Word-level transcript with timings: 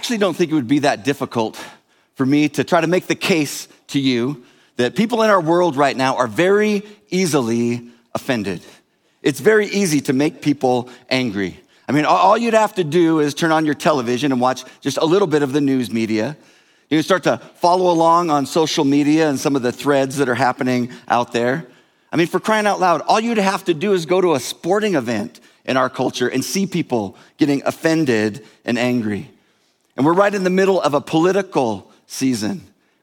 actually 0.00 0.16
don't 0.16 0.34
think 0.34 0.50
it 0.50 0.54
would 0.54 0.66
be 0.66 0.78
that 0.78 1.04
difficult 1.04 1.62
for 2.14 2.24
me 2.24 2.48
to 2.48 2.64
try 2.64 2.80
to 2.80 2.86
make 2.86 3.06
the 3.06 3.14
case 3.14 3.68
to 3.88 4.00
you 4.00 4.42
that 4.76 4.96
people 4.96 5.20
in 5.22 5.28
our 5.28 5.42
world 5.42 5.76
right 5.76 5.94
now 5.94 6.16
are 6.16 6.26
very 6.26 6.82
easily 7.10 7.86
offended. 8.14 8.62
It's 9.20 9.40
very 9.40 9.66
easy 9.66 10.00
to 10.00 10.14
make 10.14 10.40
people 10.40 10.88
angry. 11.10 11.60
I 11.86 11.92
mean, 11.92 12.06
all 12.06 12.38
you'd 12.38 12.54
have 12.54 12.76
to 12.76 12.82
do 12.82 13.20
is 13.20 13.34
turn 13.34 13.52
on 13.52 13.66
your 13.66 13.74
television 13.74 14.32
and 14.32 14.40
watch 14.40 14.64
just 14.80 14.96
a 14.96 15.04
little 15.04 15.28
bit 15.28 15.42
of 15.42 15.52
the 15.52 15.60
news 15.60 15.90
media. 15.90 16.34
You 16.88 16.96
can 16.96 17.02
start 17.02 17.24
to 17.24 17.36
follow 17.56 17.92
along 17.92 18.30
on 18.30 18.46
social 18.46 18.86
media 18.86 19.28
and 19.28 19.38
some 19.38 19.54
of 19.54 19.60
the 19.60 19.70
threads 19.70 20.16
that 20.16 20.30
are 20.30 20.34
happening 20.34 20.92
out 21.08 21.34
there. 21.34 21.66
I 22.10 22.16
mean, 22.16 22.26
for 22.26 22.40
crying 22.40 22.66
out 22.66 22.80
loud, 22.80 23.02
all 23.02 23.20
you'd 23.20 23.36
have 23.36 23.66
to 23.66 23.74
do 23.74 23.92
is 23.92 24.06
go 24.06 24.22
to 24.22 24.32
a 24.32 24.40
sporting 24.40 24.94
event 24.94 25.40
in 25.66 25.76
our 25.76 25.90
culture 25.90 26.26
and 26.26 26.42
see 26.42 26.66
people 26.66 27.18
getting 27.36 27.62
offended 27.66 28.46
and 28.64 28.78
angry. 28.78 29.30
And 30.00 30.06
we're 30.06 30.14
right 30.14 30.34
in 30.34 30.44
the 30.44 30.48
middle 30.48 30.80
of 30.80 30.94
a 30.94 31.00
political 31.02 31.92
season. 32.06 32.62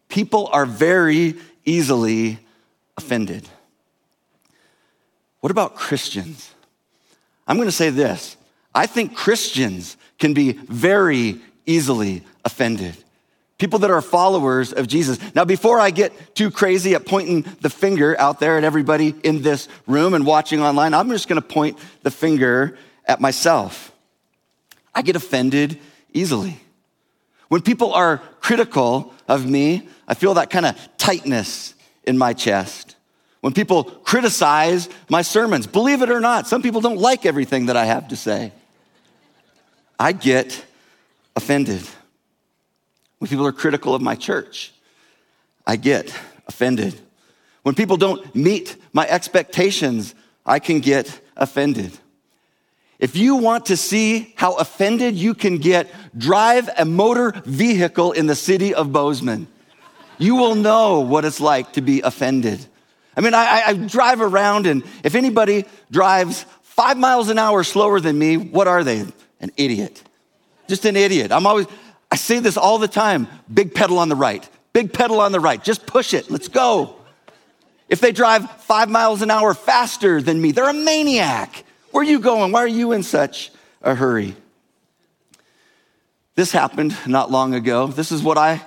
People 0.10 0.50
are 0.52 0.66
very 0.66 1.36
easily 1.64 2.40
offended. 2.98 3.48
What 5.42 5.52
about 5.52 5.76
Christians? 5.76 6.56
I'm 7.48 7.58
going 7.58 7.68
to 7.68 7.72
say 7.72 7.92
this 7.92 8.36
I 8.74 8.88
think 8.88 9.16
Christians 9.16 9.96
can 10.18 10.34
be 10.34 10.54
very 10.54 11.40
easily 11.68 12.24
offended. 12.44 12.98
People 13.60 13.78
that 13.78 13.92
are 13.92 14.02
followers 14.02 14.74
of 14.74 14.88
Jesus. 14.88 15.20
Now, 15.36 15.46
before 15.46 15.80
I 15.80 15.92
get 15.92 16.34
too 16.34 16.50
crazy 16.50 16.96
at 16.96 17.06
pointing 17.06 17.44
the 17.62 17.70
finger 17.70 18.20
out 18.20 18.40
there 18.40 18.58
at 18.58 18.64
everybody 18.64 19.14
in 19.22 19.44
this 19.44 19.68
room 19.86 20.16
and 20.16 20.26
watching 20.26 20.64
online, 20.64 20.96
I'm 20.96 21.10
just 21.10 21.28
going 21.28 21.40
to 21.40 21.48
point 21.48 21.78
the 22.02 22.10
finger 22.10 22.76
at 23.06 23.22
myself. 23.22 23.92
I 24.96 25.04
get 25.04 25.16
offended 25.16 25.80
easily. 26.12 26.60
When 27.50 27.62
people 27.62 27.94
are 27.94 28.18
critical 28.42 29.14
of 29.28 29.46
me, 29.46 29.88
I 30.08 30.14
feel 30.14 30.34
that 30.36 30.50
kind 30.50 30.66
of 30.66 30.78
tightness 30.98 31.74
in 32.04 32.18
my 32.18 32.34
chest. 32.34 32.96
When 33.42 33.54
people 33.54 33.84
criticize 33.84 34.90
my 35.10 35.22
sermons, 35.22 35.68
believe 35.68 36.02
it 36.02 36.10
or 36.10 36.20
not, 36.20 36.48
some 36.48 36.62
people 36.62 36.82
don't 36.82 36.98
like 36.98 37.26
everything 37.26 37.68
that 37.68 37.78
I 37.78 37.86
have 37.86 38.10
to 38.10 38.16
say. 38.16 38.52
I 40.00 40.12
get 40.12 40.66
offended. 41.36 41.82
When 43.20 43.30
people 43.30 43.48
are 43.48 43.52
critical 43.52 43.96
of 43.96 44.02
my 44.02 44.16
church, 44.16 44.74
I 45.66 45.76
get 45.76 46.14
offended. 46.48 47.00
When 47.64 47.76
people 47.76 47.98
don't 47.98 48.36
meet 48.36 48.76
my 48.94 49.08
expectations, 49.08 50.14
I 50.46 50.60
can 50.60 50.80
get 50.80 51.20
offended. 51.36 51.98
If 53.00 53.16
you 53.16 53.36
want 53.36 53.68
to 53.68 53.78
see 53.78 54.34
how 54.36 54.56
offended 54.56 55.16
you 55.16 55.34
can 55.34 55.60
get, 55.60 55.94
drive 56.18 56.70
a 56.78 56.86
motor 56.86 57.32
vehicle 57.46 58.12
in 58.12 58.26
the 58.26 58.36
city 58.36 58.74
of 58.74 58.92
Bozeman. 58.92 59.48
You 60.18 60.36
will 60.36 60.56
know 60.56 61.02
what 61.02 61.26
it's 61.26 61.40
like 61.40 61.74
to 61.74 61.82
be 61.82 62.02
offended. 62.02 62.66
I 63.16 63.22
mean, 63.22 63.34
I, 63.34 63.64
I, 63.68 63.74
drive 63.74 64.22
around, 64.22 64.66
and 64.66 64.84
if 65.04 65.16
anybody 65.16 65.66
drives 65.92 66.46
five 66.64 66.98
miles 66.98 67.30
an 67.30 67.38
hour 67.38 67.64
slower 67.64 68.00
than 68.00 68.18
me, 68.18 68.38
what 68.38 68.68
are 68.68 68.84
they? 68.84 69.06
An 69.40 69.52
idiot. 69.58 70.04
Just 70.68 70.86
an 70.86 70.96
idiot. 70.96 71.32
I'm 71.32 71.46
always, 71.46 71.68
I 72.12 72.16
say 72.16 72.40
this 72.40 72.58
all 72.58 72.78
the 72.78 72.88
time 72.88 73.28
big 73.52 73.74
pedal 73.74 74.00
on 74.00 74.10
the 74.10 74.16
right, 74.16 74.48
big 74.74 74.92
pedal 74.92 75.20
on 75.22 75.32
the 75.32 75.40
right. 75.40 75.64
Just 75.64 75.86
push 75.86 76.14
it. 76.14 76.32
Let's 76.32 76.48
go. 76.48 76.96
If 77.90 78.02
they 78.02 78.12
drive 78.12 78.50
five 78.62 78.90
miles 78.90 79.22
an 79.22 79.32
hour 79.32 79.54
faster 79.54 80.22
than 80.22 80.42
me, 80.42 80.52
they're 80.52 80.70
a 80.70 80.74
maniac. 80.74 81.64
Where 81.98 82.06
are 82.06 82.10
you 82.12 82.20
going? 82.20 82.52
Why 82.52 82.60
are 82.60 82.68
you 82.68 82.92
in 82.92 83.02
such 83.02 83.50
a 83.82 83.96
hurry? 83.96 84.36
This 86.36 86.52
happened 86.52 86.96
not 87.08 87.32
long 87.32 87.56
ago. 87.56 87.88
This 87.88 88.12
is 88.12 88.22
what 88.22 88.38
I 88.38 88.62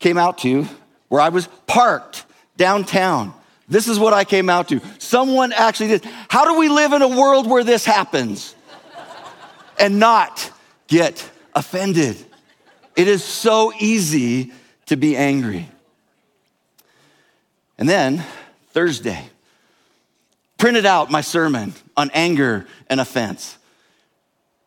came 0.00 0.18
out 0.18 0.38
to, 0.38 0.66
where 1.06 1.20
I 1.20 1.28
was 1.28 1.46
parked 1.68 2.24
downtown. 2.56 3.32
This 3.68 3.86
is 3.86 3.96
what 4.00 4.12
I 4.12 4.24
came 4.24 4.50
out 4.50 4.70
to. 4.70 4.80
Someone 4.98 5.52
actually 5.52 5.90
did. 5.90 6.04
How 6.28 6.46
do 6.46 6.58
we 6.58 6.68
live 6.68 6.92
in 6.92 7.00
a 7.00 7.06
world 7.06 7.48
where 7.48 7.62
this 7.62 7.84
happens 7.84 8.56
and 9.78 10.00
not 10.00 10.50
get 10.88 11.30
offended? 11.54 12.16
It 12.96 13.06
is 13.06 13.22
so 13.22 13.72
easy 13.78 14.50
to 14.86 14.96
be 14.96 15.16
angry. 15.16 15.68
And 17.78 17.88
then 17.88 18.24
Thursday, 18.70 19.30
printed 20.58 20.84
out 20.84 21.10
my 21.10 21.20
sermon 21.20 21.72
on 21.96 22.10
anger 22.12 22.66
and 22.90 23.00
offense. 23.00 23.56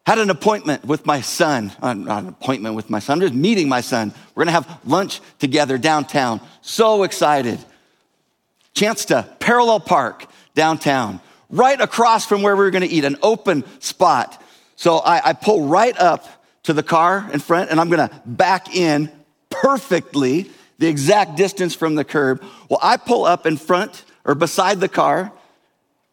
Had 0.05 0.17
an 0.17 0.31
appointment 0.31 0.83
with 0.83 1.05
my 1.05 1.21
son, 1.21 1.71
uh, 1.81 1.93
not 1.93 2.23
an 2.23 2.29
appointment 2.29 2.75
with 2.75 2.89
my 2.89 2.99
son, 2.99 3.15
I'm 3.15 3.21
just 3.21 3.33
meeting 3.35 3.69
my 3.69 3.81
son. 3.81 4.13
We're 4.33 4.45
gonna 4.45 4.53
have 4.53 4.79
lunch 4.85 5.21
together 5.37 5.77
downtown. 5.77 6.41
So 6.61 7.03
excited. 7.03 7.59
Chance 8.73 9.05
to 9.05 9.29
parallel 9.39 9.81
park 9.81 10.25
downtown, 10.55 11.19
right 11.49 11.79
across 11.79 12.25
from 12.25 12.41
where 12.41 12.55
we 12.55 12.63
were 12.63 12.71
gonna 12.71 12.87
eat, 12.87 13.03
an 13.03 13.17
open 13.21 13.63
spot. 13.79 14.41
So 14.75 14.97
I, 14.97 15.29
I 15.29 15.33
pull 15.33 15.67
right 15.67 15.97
up 15.99 16.25
to 16.63 16.73
the 16.73 16.83
car 16.83 17.29
in 17.31 17.39
front 17.39 17.69
and 17.69 17.79
I'm 17.79 17.89
gonna 17.89 18.09
back 18.25 18.75
in 18.75 19.11
perfectly 19.49 20.49
the 20.79 20.87
exact 20.87 21.35
distance 21.35 21.75
from 21.75 21.93
the 21.93 22.03
curb. 22.03 22.43
Well, 22.69 22.79
I 22.81 22.97
pull 22.97 23.25
up 23.25 23.45
in 23.45 23.57
front 23.57 24.03
or 24.25 24.33
beside 24.33 24.79
the 24.79 24.89
car 24.89 25.31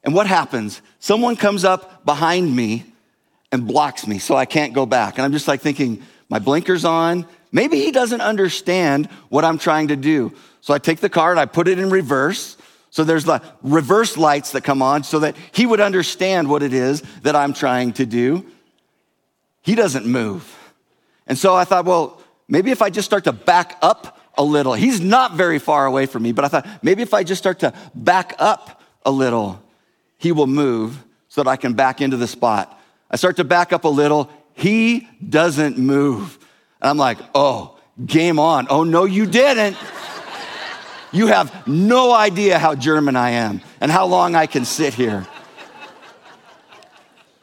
and 0.09 0.15
what 0.15 0.27
happens? 0.27 0.81
Someone 1.01 1.37
comes 1.37 1.67
up 1.67 2.03
behind 2.07 2.57
me 2.57 2.87
and 3.53 3.67
blocks 3.67 4.07
me 4.07 4.19
so 4.19 4.35
I 4.37 4.47
can't 4.47 4.73
go 4.73 4.87
back. 4.87 5.19
And 5.19 5.23
I'm 5.23 5.33
just 5.33 5.47
like 5.47 5.61
thinking, 5.61 6.03
my 6.31 6.39
blinker's 6.39 6.87
on. 6.87 7.27
Maybe 7.53 7.77
he 7.77 7.93
doesn't 7.93 8.23
understand 8.23 9.11
what 9.29 9.45
I'm 9.45 9.59
trying 9.59 9.89
to 9.89 9.97
do. 9.97 10.33
So 10.63 10.73
I 10.73 10.79
take 10.79 11.01
the 11.01 11.11
car 11.11 11.31
and 11.31 11.39
I 11.39 11.45
put 11.45 11.69
it 11.69 11.79
in 11.79 11.91
reverse. 11.91 12.57
So 12.89 13.05
there's 13.05 13.25
the 13.25 13.43
reverse 13.63 14.17
lights 14.17 14.53
that 14.53 14.65
come 14.65 14.81
on 14.81 15.05
so 15.05 15.19
that 15.19 15.37
he 15.53 15.67
would 15.67 15.83
understand 15.83 16.49
what 16.49 16.63
it 16.63 16.73
is 16.73 17.03
that 17.21 17.37
I'm 17.37 17.53
trying 17.53 17.93
to 17.93 18.07
do. 18.07 18.47
He 19.61 19.75
doesn't 19.75 20.07
move. 20.07 20.73
And 21.27 21.37
so 21.37 21.55
I 21.55 21.65
thought, 21.65 21.85
well, 21.85 22.23
maybe 22.49 22.71
if 22.71 22.81
I 22.81 22.89
just 22.89 23.05
start 23.05 23.25
to 23.25 23.33
back 23.33 23.77
up 23.83 24.19
a 24.39 24.43
little, 24.43 24.73
he's 24.73 25.03
not 25.03 25.35
very 25.35 25.59
far 25.59 25.85
away 25.85 26.07
from 26.07 26.23
me, 26.23 26.33
but 26.33 26.47
I 26.47 26.49
thought 26.49 26.67
maybe 26.83 27.03
if 27.03 27.13
I 27.13 27.25
just 27.25 27.43
start 27.43 27.59
to 27.59 27.75
back 27.95 28.35
up 28.39 28.81
a 29.05 29.11
little, 29.11 29.63
he 30.19 30.33
will 30.33 30.47
move 30.47 31.03
so 31.29 31.43
that 31.43 31.51
I 31.51 31.57
can 31.57 31.73
back 31.73 32.01
into 32.01 32.17
the 32.17 32.27
spot. 32.27 32.79
I 33.11 33.17
start 33.17 33.37
to 33.37 33.45
back 33.45 33.73
up 33.73 33.85
a 33.85 33.89
little. 33.89 34.31
He 34.55 35.09
doesn't 35.27 35.79
move. 35.79 36.39
And 36.81 36.91
I'm 36.91 36.99
like, 36.99 37.19
oh, 37.35 37.79
game 38.05 38.39
on. 38.39 38.67
Oh, 38.69 38.85
no, 38.85 39.05
you 39.05 39.25
didn't. 39.25 39.77
You 41.13 41.29
have 41.29 41.67
no 41.67 42.13
idea 42.13 42.59
how 42.59 42.75
German 42.75 43.17
I 43.17 43.31
am 43.31 43.63
and 43.81 43.91
how 43.91 44.07
long 44.07 44.35
I 44.35 44.47
can 44.47 44.65
sit 44.65 44.93
here. 44.93 45.27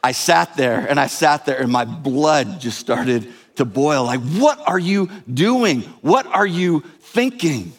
I 0.04 0.12
sat 0.12 0.56
there 0.56 0.86
and 0.88 1.00
I 1.00 1.08
sat 1.08 1.46
there 1.46 1.60
and 1.60 1.72
my 1.72 1.84
blood 1.84 2.60
just 2.60 2.78
started 2.78 3.32
to 3.56 3.64
boil. 3.64 4.04
Like, 4.04 4.20
what 4.20 4.60
are 4.68 4.78
you 4.78 5.10
doing? 5.32 5.80
What 6.00 6.26
are 6.26 6.46
you 6.46 6.84
thinking? 7.00 7.72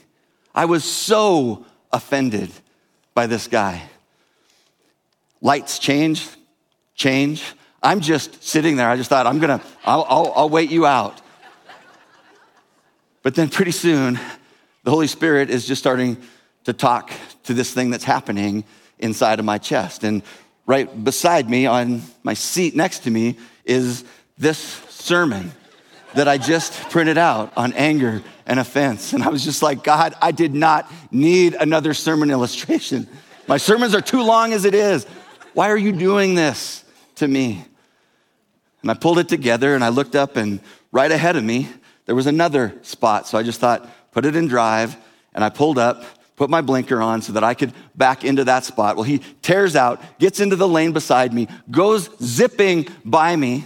I 0.53 0.65
was 0.65 0.83
so 0.83 1.65
offended 1.93 2.51
by 3.13 3.27
this 3.27 3.47
guy. 3.47 3.83
Lights 5.41 5.79
change, 5.79 6.27
change. 6.95 7.43
I'm 7.81 8.01
just 8.01 8.43
sitting 8.43 8.75
there. 8.75 8.89
I 8.89 8.97
just 8.97 9.09
thought, 9.09 9.27
I'm 9.27 9.39
gonna, 9.39 9.61
I'll, 9.85 10.05
I'll, 10.09 10.33
I'll 10.35 10.49
wait 10.49 10.69
you 10.71 10.85
out. 10.85 11.21
But 13.23 13.35
then 13.35 13.49
pretty 13.49 13.71
soon, 13.71 14.19
the 14.83 14.91
Holy 14.91 15.07
Spirit 15.07 15.49
is 15.49 15.67
just 15.67 15.81
starting 15.81 16.17
to 16.63 16.73
talk 16.73 17.11
to 17.43 17.53
this 17.53 17.73
thing 17.73 17.89
that's 17.89 18.03
happening 18.03 18.63
inside 18.99 19.39
of 19.39 19.45
my 19.45 19.57
chest. 19.57 20.03
And 20.03 20.23
right 20.65 21.03
beside 21.03 21.49
me 21.49 21.65
on 21.65 22.01
my 22.23 22.33
seat 22.33 22.75
next 22.75 22.99
to 22.99 23.11
me 23.11 23.37
is 23.65 24.05
this 24.37 24.57
sermon 24.89 25.51
that 26.13 26.27
I 26.27 26.37
just 26.37 26.73
printed 26.89 27.17
out 27.17 27.53
on 27.57 27.73
anger 27.73 28.23
and 28.45 28.59
offense. 28.59 29.13
And 29.13 29.23
I 29.23 29.29
was 29.29 29.43
just 29.43 29.61
like, 29.61 29.83
God, 29.83 30.13
I 30.21 30.31
did 30.31 30.53
not 30.53 30.91
need 31.11 31.53
another 31.53 31.93
sermon 31.93 32.31
illustration. 32.31 33.07
My 33.47 33.57
sermons 33.57 33.93
are 33.93 34.01
too 34.01 34.21
long 34.21 34.53
as 34.53 34.65
it 34.65 34.73
is. 34.73 35.05
Why 35.57 35.71
are 35.71 35.77
you 35.77 35.91
doing 35.91 36.35
this 36.35 36.83
to 37.15 37.27
me? 37.27 37.65
And 38.83 38.91
I 38.91 38.93
pulled 38.93 39.17
it 39.17 39.27
together 39.27 39.73
and 39.73 39.83
I 39.83 39.89
looked 39.89 40.15
up, 40.15 40.37
and 40.37 40.59
right 40.91 41.11
ahead 41.11 41.35
of 41.35 41.43
me, 41.43 41.67
there 42.05 42.13
was 42.13 42.27
another 42.27 42.75
spot. 42.83 43.25
So 43.25 43.39
I 43.39 43.41
just 43.41 43.59
thought, 43.59 43.89
put 44.11 44.23
it 44.23 44.35
in 44.35 44.47
drive, 44.47 44.95
and 45.33 45.43
I 45.43 45.49
pulled 45.49 45.79
up, 45.79 46.03
put 46.35 46.51
my 46.51 46.61
blinker 46.61 47.01
on 47.01 47.23
so 47.23 47.33
that 47.33 47.43
I 47.43 47.55
could 47.55 47.73
back 47.95 48.23
into 48.23 48.43
that 48.43 48.65
spot. 48.65 48.97
Well, 48.97 49.03
he 49.03 49.17
tears 49.41 49.75
out, 49.75 49.99
gets 50.19 50.39
into 50.39 50.55
the 50.55 50.67
lane 50.67 50.91
beside 50.91 51.33
me, 51.33 51.47
goes 51.71 52.07
zipping 52.21 52.87
by 53.03 53.35
me, 53.35 53.65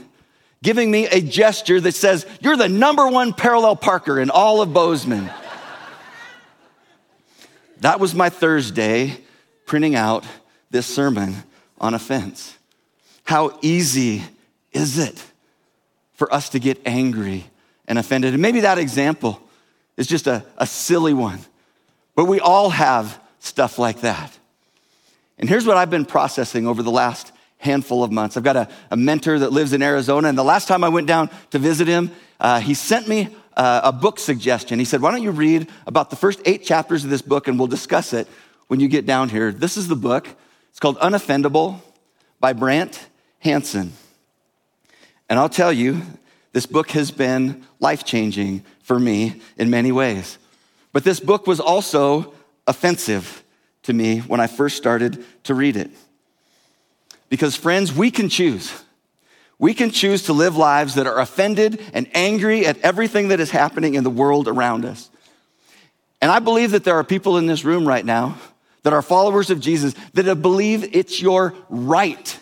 giving 0.64 0.90
me 0.90 1.08
a 1.08 1.20
gesture 1.20 1.82
that 1.82 1.94
says, 1.94 2.26
You're 2.40 2.56
the 2.56 2.70
number 2.70 3.06
one 3.10 3.34
parallel 3.34 3.76
parker 3.76 4.18
in 4.18 4.30
all 4.30 4.62
of 4.62 4.72
Bozeman. 4.72 5.30
that 7.82 8.00
was 8.00 8.16
my 8.16 8.30
Thursday 8.30 9.18
printing 9.66 9.96
out 9.96 10.24
this 10.70 10.86
sermon 10.86 11.36
on 11.82 11.94
offense. 11.94 12.58
How 13.26 13.60
easy 13.62 14.24
is 14.72 14.98
it 14.98 15.22
for 16.14 16.34
us 16.34 16.50
to 16.50 16.60
get 16.60 16.80
angry 16.86 17.44
and 17.88 17.98
offended. 17.98 18.34
And 18.34 18.42
maybe 18.42 18.60
that 18.60 18.78
example 18.78 19.42
is 19.98 20.08
just 20.08 20.28
a, 20.28 20.46
a 20.58 20.68
silly 20.68 21.14
one, 21.14 21.40
but 22.16 22.26
we 22.26 22.40
all 22.40 22.70
have 22.70 23.20
stuff 23.40 23.80
like 23.80 24.02
that. 24.02 24.38
And 25.40 25.50
here's 25.50 25.66
what 25.66 25.78
I've 25.78 25.90
been 25.90 26.06
processing 26.06 26.68
over 26.68 26.84
the 26.84 26.92
last 26.92 27.32
handful 27.58 28.04
of 28.04 28.12
months. 28.12 28.38
I've 28.38 28.44
got 28.44 28.56
a, 28.56 28.70
a 28.92 28.98
mentor 28.98 29.40
that 29.40 29.52
lives 29.52 29.74
in 29.74 29.82
Arizona, 29.82 30.30
and 30.30 30.38
the 30.38 30.44
last 30.44 30.68
time 30.68 30.84
I 30.84 30.90
went 30.90 31.08
down 31.08 31.30
to 31.50 31.60
visit 31.60 31.88
him, 31.88 32.12
uh, 32.40 32.60
he 32.60 32.76
sent 32.76 33.08
me 33.08 33.30
uh, 33.58 33.82
a 33.84 33.92
book 33.92 34.20
suggestion. 34.20 34.80
He 34.80 34.86
said, 34.86 35.02
Why 35.02 35.12
don't 35.12 35.24
you 35.24 35.32
read 35.32 35.68
about 35.88 36.12
the 36.12 36.16
first 36.16 36.40
eight 36.46 36.64
chapters 36.64 37.04
of 37.04 37.10
this 37.10 37.22
book 37.22 37.48
and 37.48 37.58
we'll 37.58 37.68
discuss 37.68 38.14
it 38.14 38.28
when 38.68 38.80
you 38.80 38.88
get 38.88 39.08
down 39.08 39.28
here? 39.28 39.52
This 39.52 39.76
is 39.76 39.88
the 39.88 39.96
book. 39.96 40.28
It's 40.72 40.80
called 40.80 40.98
Unoffendable 41.00 41.80
by 42.40 42.54
Brant 42.54 43.08
Hansen. 43.40 43.94
And 45.30 45.40
I'll 45.40 45.50
tell 45.50 45.72
you, 45.72 46.02
this 46.54 46.66
book 46.66 46.92
has 46.92 47.12
been 47.12 47.66
life 47.80 48.04
changing 48.04 48.64
for 48.84 49.00
me 49.00 49.42
in 49.58 49.70
many 49.70 49.92
ways. 49.92 50.38
But 50.92 51.04
this 51.04 51.20
book 51.20 51.48
was 51.48 51.60
also 51.60 52.34
offensive 52.68 53.44
to 53.84 53.94
me 53.94 54.20
when 54.20 54.40
I 54.40 54.48
first 54.48 54.78
started 54.78 55.24
to 55.44 55.54
read 55.54 55.78
it. 55.78 55.90
Because, 57.30 57.56
friends, 57.56 57.94
we 57.94 58.12
can 58.12 58.28
choose. 58.28 58.84
We 59.58 59.74
can 59.74 59.92
choose 59.92 60.24
to 60.24 60.34
live 60.34 60.58
lives 60.58 60.96
that 60.96 61.08
are 61.08 61.20
offended 61.20 61.82
and 61.94 62.10
angry 62.14 62.66
at 62.66 62.80
everything 62.80 63.30
that 63.30 63.40
is 63.40 63.52
happening 63.52 63.94
in 63.94 64.04
the 64.04 64.10
world 64.10 64.48
around 64.48 64.86
us. 64.86 65.10
And 66.22 66.32
I 66.32 66.40
believe 66.40 66.72
that 66.72 66.84
there 66.84 66.96
are 66.96 67.04
people 67.04 67.38
in 67.38 67.46
this 67.46 67.64
room 67.64 67.88
right 67.88 68.06
now 68.06 68.38
that 68.84 68.94
are 68.94 69.02
followers 69.02 69.50
of 69.50 69.60
Jesus 69.60 69.94
that 70.14 70.42
believe 70.42 70.96
it's 70.96 71.22
your 71.22 71.54
right 71.70 72.40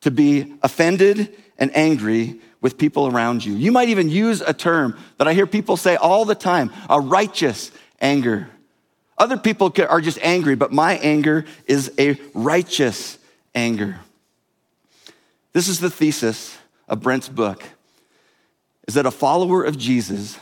to 0.00 0.10
be 0.10 0.54
offended 0.62 1.34
and 1.58 1.74
angry 1.76 2.40
with 2.60 2.78
people 2.78 3.06
around 3.06 3.44
you. 3.44 3.54
You 3.54 3.72
might 3.72 3.88
even 3.88 4.08
use 4.08 4.40
a 4.40 4.52
term 4.52 4.98
that 5.18 5.28
I 5.28 5.34
hear 5.34 5.46
people 5.46 5.76
say 5.76 5.96
all 5.96 6.24
the 6.24 6.34
time 6.34 6.72
a 6.88 7.00
righteous 7.00 7.70
anger. 8.00 8.48
Other 9.18 9.36
people 9.36 9.72
are 9.88 10.00
just 10.00 10.18
angry, 10.20 10.56
but 10.56 10.72
my 10.72 10.98
anger 10.98 11.44
is 11.66 11.92
a 11.98 12.18
righteous 12.34 13.18
anger. 13.54 13.98
This 15.52 15.68
is 15.68 15.80
the 15.80 15.90
thesis 15.90 16.58
of 16.88 17.00
Brent's 17.00 17.28
book 17.28 17.62
is 18.86 18.94
that 18.94 19.06
a 19.06 19.10
follower 19.10 19.64
of 19.64 19.78
Jesus 19.78 20.38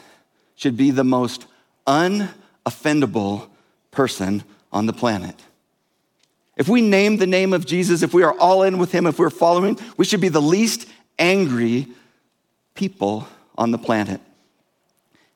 should 0.54 0.76
be 0.76 0.90
the 0.90 1.04
most 1.04 1.46
unoffendable 1.86 3.48
person 3.90 4.44
on 4.74 4.86
the 4.86 4.92
planet. 4.92 5.40
If 6.56 6.68
we 6.68 6.82
name 6.82 7.16
the 7.16 7.26
name 7.26 7.52
of 7.52 7.64
Jesus, 7.64 8.02
if 8.02 8.12
we 8.12 8.22
are 8.22 8.36
all 8.38 8.62
in 8.62 8.78
with 8.78 8.92
him, 8.92 9.06
if 9.06 9.18
we're 9.18 9.30
following, 9.30 9.78
we 9.96 10.04
should 10.04 10.20
be 10.20 10.28
the 10.28 10.42
least 10.42 10.88
angry 11.18 11.86
people 12.74 13.26
on 13.56 13.70
the 13.70 13.78
planet. 13.78 14.20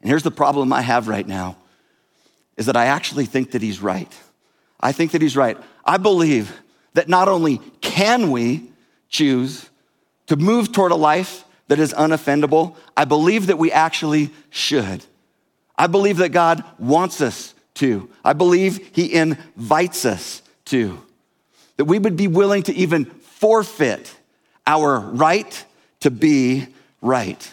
And 0.01 0.11
here's 0.11 0.23
the 0.23 0.31
problem 0.31 0.73
I 0.73 0.83
have 0.83 1.09
right 1.09 1.27
now 1.27 1.57
is 2.57 2.67
that 2.67 2.77
I 2.77 2.87
actually 2.87 3.25
think 3.25 3.53
that 3.53 3.63
he's 3.63 3.81
right. 3.81 4.13
I 4.81 4.93
think 4.93 5.13
that 5.13 5.23
he's 5.23 5.37
right. 5.37 5.57
I 5.85 5.97
believe 5.97 6.61
that 6.95 7.09
not 7.09 7.29
only 7.29 7.59
can 7.81 8.31
we 8.31 8.71
choose 9.09 9.69
to 10.27 10.37
move 10.37 10.73
toward 10.73 10.93
a 10.93 10.97
life 10.97 11.45
that 11.69 11.79
is 11.79 11.93
unoffendable, 11.95 12.77
I 12.97 13.05
believe 13.05 13.47
that 13.47 13.59
we 13.59 13.71
actually 13.71 14.31
should. 14.51 15.05
I 15.77 15.87
believe 15.87 16.19
that 16.19 16.31
God 16.31 16.65
wants 16.79 17.21
us 17.21 17.55
to. 17.79 18.09
I 18.25 18.33
believe 18.33 18.91
he 18.95 19.13
invites 19.13 20.05
us 20.05 20.43
to. 20.67 21.03
That 21.77 21.87
we 21.87 21.99
would 21.99 22.17
be 22.17 22.29
willing 22.29 22.63
to 22.65 22.75
even 22.75 23.05
forfeit 23.05 24.15
our 24.67 25.01
right 25.01 25.65
to 26.01 26.11
be 26.11 26.67
right. 27.01 27.53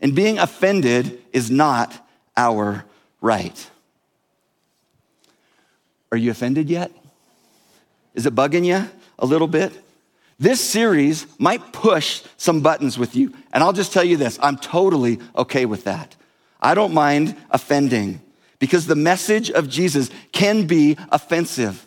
And 0.00 0.14
being 0.14 0.38
offended 0.38 1.22
is 1.32 1.50
not 1.50 2.06
our 2.36 2.84
right. 3.20 3.70
Are 6.10 6.18
you 6.18 6.30
offended 6.30 6.68
yet? 6.68 6.90
Is 8.14 8.26
it 8.26 8.34
bugging 8.34 8.64
you 8.64 8.88
a 9.18 9.26
little 9.26 9.46
bit? 9.46 9.72
This 10.38 10.60
series 10.60 11.26
might 11.38 11.72
push 11.72 12.22
some 12.38 12.62
buttons 12.62 12.98
with 12.98 13.14
you. 13.14 13.34
And 13.52 13.62
I'll 13.62 13.74
just 13.74 13.92
tell 13.92 14.02
you 14.02 14.16
this 14.16 14.38
I'm 14.42 14.56
totally 14.56 15.20
okay 15.36 15.66
with 15.66 15.84
that. 15.84 16.16
I 16.60 16.74
don't 16.74 16.94
mind 16.94 17.36
offending 17.50 18.20
because 18.60 18.86
the 18.86 18.94
message 18.94 19.50
of 19.50 19.68
Jesus 19.68 20.10
can 20.30 20.68
be 20.68 20.96
offensive. 21.10 21.84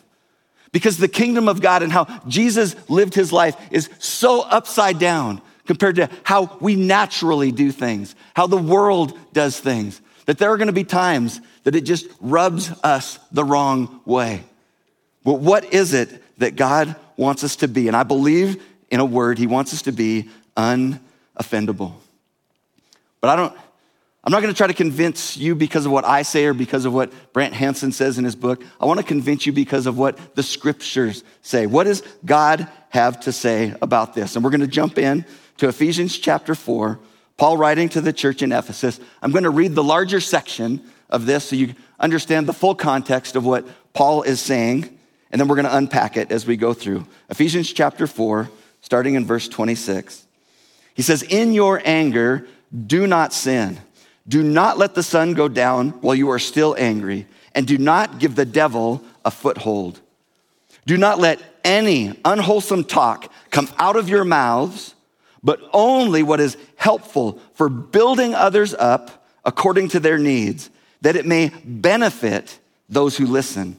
Because 0.72 0.98
the 0.98 1.08
kingdom 1.08 1.48
of 1.48 1.62
God 1.62 1.82
and 1.82 1.90
how 1.90 2.06
Jesus 2.28 2.76
lived 2.90 3.14
his 3.14 3.32
life 3.32 3.56
is 3.70 3.88
so 4.00 4.42
upside 4.42 4.98
down 4.98 5.40
compared 5.66 5.96
to 5.96 6.10
how 6.24 6.58
we 6.60 6.74
naturally 6.74 7.52
do 7.52 7.72
things, 7.72 8.14
how 8.34 8.46
the 8.46 8.58
world 8.58 9.16
does 9.32 9.58
things, 9.58 10.00
that 10.26 10.36
there 10.36 10.50
are 10.50 10.56
going 10.56 10.66
to 10.66 10.72
be 10.72 10.84
times 10.84 11.40
that 11.62 11.74
it 11.76 11.82
just 11.82 12.06
rubs 12.20 12.70
us 12.82 13.18
the 13.30 13.44
wrong 13.44 14.00
way. 14.04 14.42
But 15.22 15.34
what 15.34 15.72
is 15.72 15.94
it 15.94 16.22
that 16.38 16.56
God 16.56 16.96
wants 17.16 17.44
us 17.44 17.56
to 17.56 17.68
be? 17.68 17.86
And 17.86 17.96
I 17.96 18.02
believe 18.02 18.62
in 18.90 19.00
a 19.00 19.04
word, 19.04 19.38
He 19.38 19.46
wants 19.46 19.72
us 19.72 19.82
to 19.82 19.92
be 19.92 20.28
unoffendable. 20.56 21.94
But 23.20 23.30
I 23.30 23.36
don't, 23.36 23.56
I'm 24.24 24.32
not 24.32 24.40
going 24.40 24.52
to 24.52 24.56
try 24.56 24.66
to 24.66 24.74
convince 24.74 25.36
you 25.36 25.54
because 25.54 25.84
of 25.84 25.92
what 25.92 26.06
I 26.06 26.22
say 26.22 26.46
or 26.46 26.54
because 26.54 26.86
of 26.86 26.94
what 26.94 27.12
Brant 27.34 27.52
Hansen 27.52 27.92
says 27.92 28.16
in 28.16 28.24
his 28.24 28.34
book. 28.34 28.62
I 28.80 28.86
want 28.86 28.98
to 28.98 29.04
convince 29.04 29.44
you 29.44 29.52
because 29.52 29.86
of 29.86 29.98
what 29.98 30.34
the 30.34 30.42
scriptures 30.42 31.22
say. 31.42 31.66
What 31.66 31.84
does 31.84 32.02
God 32.24 32.66
have 32.88 33.20
to 33.20 33.32
say 33.32 33.74
about 33.82 34.14
this? 34.14 34.34
And 34.34 34.42
we're 34.42 34.50
going 34.50 34.62
to 34.62 34.66
jump 34.66 34.96
in 34.96 35.26
to 35.58 35.68
Ephesians 35.68 36.18
chapter 36.18 36.54
4, 36.54 36.98
Paul 37.36 37.58
writing 37.58 37.90
to 37.90 38.00
the 38.00 38.14
church 38.14 38.40
in 38.40 38.50
Ephesus. 38.50 38.98
I'm 39.20 39.30
going 39.30 39.44
to 39.44 39.50
read 39.50 39.74
the 39.74 39.84
larger 39.84 40.20
section 40.20 40.82
of 41.10 41.26
this 41.26 41.50
so 41.50 41.56
you 41.56 41.74
understand 42.00 42.46
the 42.46 42.54
full 42.54 42.74
context 42.74 43.36
of 43.36 43.44
what 43.44 43.66
Paul 43.92 44.22
is 44.22 44.40
saying, 44.40 44.98
and 45.30 45.40
then 45.40 45.48
we're 45.48 45.56
going 45.56 45.66
to 45.66 45.76
unpack 45.76 46.16
it 46.16 46.32
as 46.32 46.46
we 46.46 46.56
go 46.56 46.72
through. 46.72 47.06
Ephesians 47.28 47.70
chapter 47.70 48.06
4, 48.06 48.48
starting 48.80 49.16
in 49.16 49.26
verse 49.26 49.48
26. 49.48 50.24
He 50.94 51.02
says, 51.02 51.22
In 51.22 51.52
your 51.52 51.82
anger, 51.84 52.46
do 52.86 53.06
not 53.06 53.34
sin. 53.34 53.78
Do 54.26 54.42
not 54.42 54.78
let 54.78 54.94
the 54.94 55.02
sun 55.02 55.34
go 55.34 55.48
down 55.48 55.90
while 56.00 56.14
you 56.14 56.30
are 56.30 56.38
still 56.38 56.74
angry, 56.78 57.26
and 57.54 57.66
do 57.66 57.78
not 57.78 58.18
give 58.18 58.34
the 58.34 58.46
devil 58.46 59.02
a 59.24 59.30
foothold. 59.30 60.00
Do 60.86 60.96
not 60.96 61.18
let 61.18 61.40
any 61.64 62.18
unwholesome 62.24 62.84
talk 62.84 63.30
come 63.50 63.68
out 63.78 63.96
of 63.96 64.08
your 64.08 64.24
mouths 64.24 64.94
but 65.44 65.60
only 65.74 66.22
what 66.22 66.40
is 66.40 66.56
helpful 66.76 67.38
for 67.52 67.68
building 67.68 68.34
others 68.34 68.74
up 68.74 69.26
according 69.44 69.88
to 69.88 70.00
their 70.00 70.18
needs, 70.18 70.70
that 71.02 71.16
it 71.16 71.26
may 71.26 71.52
benefit 71.64 72.58
those 72.88 73.18
who 73.18 73.26
listen. 73.26 73.76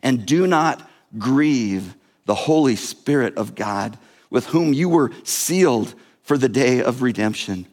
And 0.00 0.24
do 0.24 0.46
not 0.46 0.88
grieve 1.18 1.96
the 2.24 2.36
Holy 2.36 2.76
Spirit 2.76 3.36
of 3.36 3.56
God, 3.56 3.98
with 4.30 4.46
whom 4.46 4.72
you 4.72 4.88
were 4.88 5.10
sealed 5.24 5.92
for 6.22 6.38
the 6.38 6.48
day 6.48 6.80
of 6.80 7.02
redemption. 7.02 7.66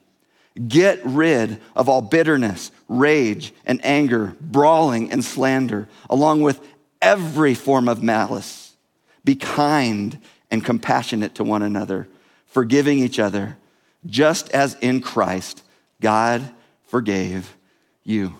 Get 0.65 1.05
rid 1.05 1.59
of 1.75 1.89
all 1.89 2.01
bitterness, 2.01 2.71
rage, 2.87 3.53
and 3.65 3.83
anger, 3.85 4.35
brawling 4.39 5.11
and 5.11 5.23
slander, 5.23 5.87
along 6.09 6.41
with 6.41 6.59
every 7.01 7.53
form 7.53 7.87
of 7.87 8.01
malice. 8.01 8.75
Be 9.23 9.35
kind 9.35 10.17
and 10.49 10.63
compassionate 10.63 11.35
to 11.35 11.43
one 11.43 11.61
another 11.61 12.07
forgiving 12.47 12.97
each 12.97 13.19
other, 13.19 13.57
just 14.05 14.49
as 14.49 14.73
in 14.75 15.01
Christ 15.01 15.61
God 16.01 16.49
forgave 16.87 17.55
you. 18.03 18.33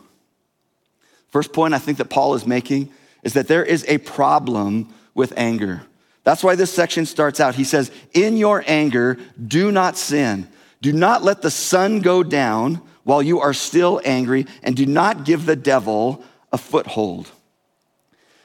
First 1.30 1.54
point 1.54 1.74
I 1.74 1.78
think 1.78 2.00
that 2.00 2.10
Paul 2.10 2.34
is 2.34 2.48
making 2.48 2.92
is 3.22 3.34
that 3.34 3.48
there 3.48 3.64
is 3.64 3.86
a 3.88 4.00
problem 4.00 4.94
with 5.14 5.34
anger. 5.38 5.84
That's 6.24 6.44
why 6.44 6.56
this 6.56 6.74
section 6.74 7.06
starts 7.06 7.40
out. 7.40 7.56
He 7.56 7.64
says, 7.64 7.92
In 8.14 8.38
your 8.38 8.64
anger, 8.66 9.18
do 9.46 9.72
not 9.72 9.98
sin. 9.98 10.48
Do 10.82 10.94
not 10.94 11.24
let 11.24 11.42
the 11.42 11.52
sun 11.52 12.02
go 12.02 12.24
down 12.24 12.82
while 13.04 13.22
you 13.22 13.40
are 13.40 13.54
still 13.54 14.02
angry, 14.04 14.46
and 14.64 14.76
do 14.76 14.86
not 14.86 15.24
give 15.24 15.46
the 15.46 15.56
devil 15.56 16.24
a 16.52 16.58
foothold. 16.58 17.32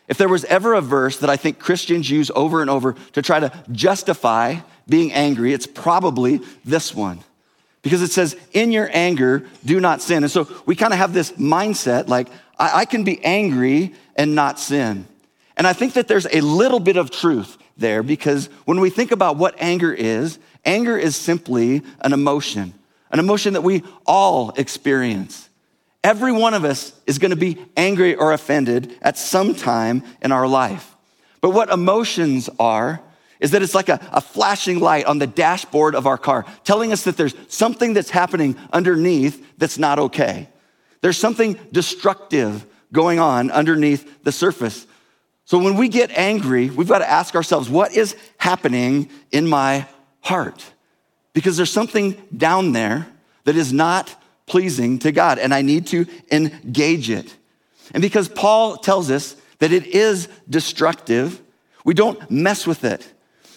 If 0.09 0.19
there 0.19 0.29
was 0.29 0.45
ever 0.45 0.75
a 0.75 0.81
verse 0.81 1.19
that 1.19 1.31
I 1.31 1.37
think 1.37 1.59
Christians 1.59 2.11
use 2.11 2.31
over 2.35 2.61
and 2.61 2.71
over 2.71 2.95
to 3.13 3.23
try 3.23 3.41
to 3.41 3.53
justify 3.73 4.57
being 4.89 5.13
angry, 5.13 5.53
it's 5.53 5.67
probably 5.67 6.41
this 6.65 6.95
one. 6.95 7.21
Because 7.83 8.03
it 8.03 8.13
says, 8.13 8.37
in 8.53 8.71
your 8.71 8.89
anger, 8.93 9.45
do 9.65 9.81
not 9.81 10.01
sin. 10.01 10.23
And 10.23 10.31
so 10.31 10.49
we 10.67 10.77
kind 10.77 10.93
of 10.93 10.99
have 10.99 11.13
this 11.13 11.33
mindset 11.33 12.09
like, 12.09 12.29
I-, 12.59 12.81
I 12.81 12.85
can 12.85 13.05
be 13.05 13.25
angry 13.25 13.95
and 14.15 14.35
not 14.35 14.61
sin. 14.61 15.07
And 15.57 15.67
I 15.67 15.73
think 15.73 15.95
that 15.95 16.09
there's 16.09 16.27
a 16.27 16.41
little 16.41 16.81
bit 16.81 16.97
of 16.97 17.11
truth 17.11 17.59
there 17.77 18.03
because 18.03 18.47
when 18.65 18.81
we 18.81 18.91
think 18.91 19.11
about 19.11 19.37
what 19.37 19.55
anger 19.59 19.93
is, 19.93 20.39
anger 20.65 20.97
is 20.97 21.17
simply 21.17 21.83
an 22.01 22.13
emotion, 22.13 22.75
an 23.11 23.19
emotion 23.19 23.55
that 23.55 23.63
we 23.63 23.83
all 24.07 24.51
experience. 24.57 25.49
Every 26.05 26.33
one 26.33 26.55
of 26.55 26.65
us 26.65 26.93
is 27.07 27.19
going 27.19 27.31
to 27.31 27.37
be 27.37 27.59
angry 27.77 28.15
or 28.15 28.33
offended 28.33 28.97
at 29.03 29.17
some 29.17 29.55
time 29.55 30.03
in 30.21 30.33
our 30.33 30.49
life. 30.49 30.97
But 31.41 31.51
what 31.51 31.71
emotions 31.71 32.51
are 32.59 33.01
is 33.41 33.51
that 33.51 33.63
it's 33.63 33.75
like 33.75 33.89
a, 33.89 34.01
a, 34.13 34.21
flashing 34.21 34.79
light 34.79 35.05
on 35.05 35.19
the 35.19 35.27
dashboard 35.27 35.97
of 35.97 36.07
our 36.07 36.17
car, 36.17 36.47
telling 36.63 36.93
us 36.93 37.03
that 37.05 37.17
there's 37.17 37.35
something 37.49 37.93
that's 37.93 38.11
happening 38.11 38.57
underneath 38.73 39.45
that's 39.59 39.79
not 39.79 39.99
okay. 39.99 40.49
There's 41.01 41.19
something 41.19 41.59
destructive 41.73 42.65
going 42.93 43.19
on 43.19 43.51
underneath 43.51 44.23
the 44.23 44.31
surface. 44.31 44.87
So 45.45 45.59
when 45.59 45.77
we 45.77 45.89
get 45.89 46.13
angry, 46.13 46.71
we've 46.71 46.89
got 46.89 47.01
to 47.01 47.11
ask 47.11 47.35
ourselves, 47.35 47.69
what 47.69 47.97
is 47.97 48.17
happening 48.39 49.11
in 49.33 49.49
my 49.49 49.89
heart? 50.23 50.65
Because 51.35 51.57
there's 51.57 51.71
something 51.71 52.21
down 52.35 52.73
there 52.73 53.07
that 53.45 53.57
is 53.57 53.73
not 53.73 54.15
pleasing 54.47 54.99
to 55.01 55.13
God, 55.13 55.39
and 55.39 55.55
I 55.55 55.63
need 55.63 55.87
to 55.89 56.07
engage 56.31 57.11
it. 57.11 57.37
And 57.93 58.03
because 58.03 58.29
Paul 58.29 58.77
tells 58.77 59.11
us 59.11 59.37
that 59.59 59.73
it 59.73 59.87
is 59.87 60.29
destructive, 60.49 61.41
we 61.85 61.95
don't 61.95 62.31
mess 62.31 62.67
with 62.67 62.85
it. 62.85 63.07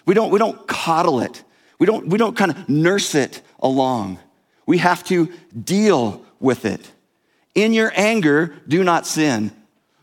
We 0.06 0.14
don't, 0.14 0.32
we 0.32 0.40
don't 0.40 0.68
coddle 0.68 1.22
it. 1.22 1.44
We 1.80 1.86
don't, 1.86 2.08
we 2.08 2.18
don't 2.18 2.38
kind 2.38 2.52
of 2.52 2.70
nurse 2.70 3.16
it 3.16 3.42
along. 3.60 4.20
We 4.66 4.78
have 4.80 5.04
to 5.06 5.32
deal 5.64 6.26
with 6.40 6.66
it. 6.66 6.90
In 7.54 7.74
your 7.74 7.92
anger, 7.96 8.56
do 8.68 8.84
not 8.84 9.08
sin. 9.08 9.52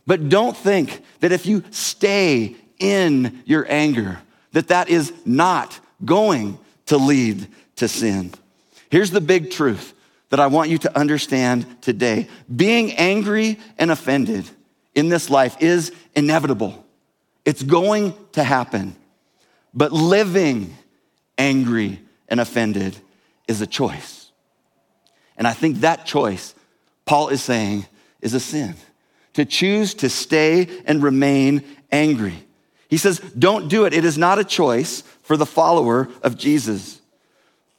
But 0.06 0.28
don't 0.28 0.56
think 0.56 1.02
that 1.20 1.32
if 1.32 1.46
you 1.46 1.62
stay 1.70 2.56
in 2.78 3.42
your 3.44 3.66
anger, 3.68 4.18
that 4.52 4.68
that 4.68 4.88
is 4.88 5.12
not 5.24 5.78
going 6.04 6.58
to 6.86 6.96
lead 6.96 7.46
to 7.76 7.88
sin. 7.88 8.32
Here's 8.90 9.10
the 9.10 9.20
big 9.20 9.50
truth 9.50 9.94
that 10.30 10.40
I 10.40 10.46
want 10.46 10.70
you 10.70 10.78
to 10.78 10.98
understand 10.98 11.82
today. 11.82 12.28
Being 12.54 12.92
angry 12.92 13.58
and 13.78 13.90
offended 13.90 14.48
in 14.94 15.08
this 15.08 15.30
life 15.30 15.56
is 15.60 15.92
inevitable. 16.14 16.84
It's 17.44 17.62
going 17.62 18.14
to 18.32 18.44
happen. 18.44 18.96
But 19.74 19.92
living 19.92 20.76
angry 21.38 22.00
and 22.28 22.40
offended 22.40 22.96
is 23.48 23.60
a 23.60 23.66
choice. 23.66 24.30
And 25.36 25.46
I 25.46 25.52
think 25.52 25.78
that 25.80 26.06
choice, 26.06 26.54
Paul 27.04 27.28
is 27.28 27.42
saying, 27.42 27.86
is 28.20 28.34
a 28.34 28.40
sin. 28.40 28.74
To 29.34 29.44
choose 29.44 29.94
to 29.94 30.08
stay 30.08 30.68
and 30.84 31.02
remain 31.02 31.64
angry. 31.90 32.46
He 32.92 32.98
says, 32.98 33.20
don't 33.38 33.68
do 33.68 33.86
it. 33.86 33.94
It 33.94 34.04
is 34.04 34.18
not 34.18 34.38
a 34.38 34.44
choice 34.44 35.00
for 35.22 35.38
the 35.38 35.46
follower 35.46 36.10
of 36.22 36.36
Jesus. 36.36 37.00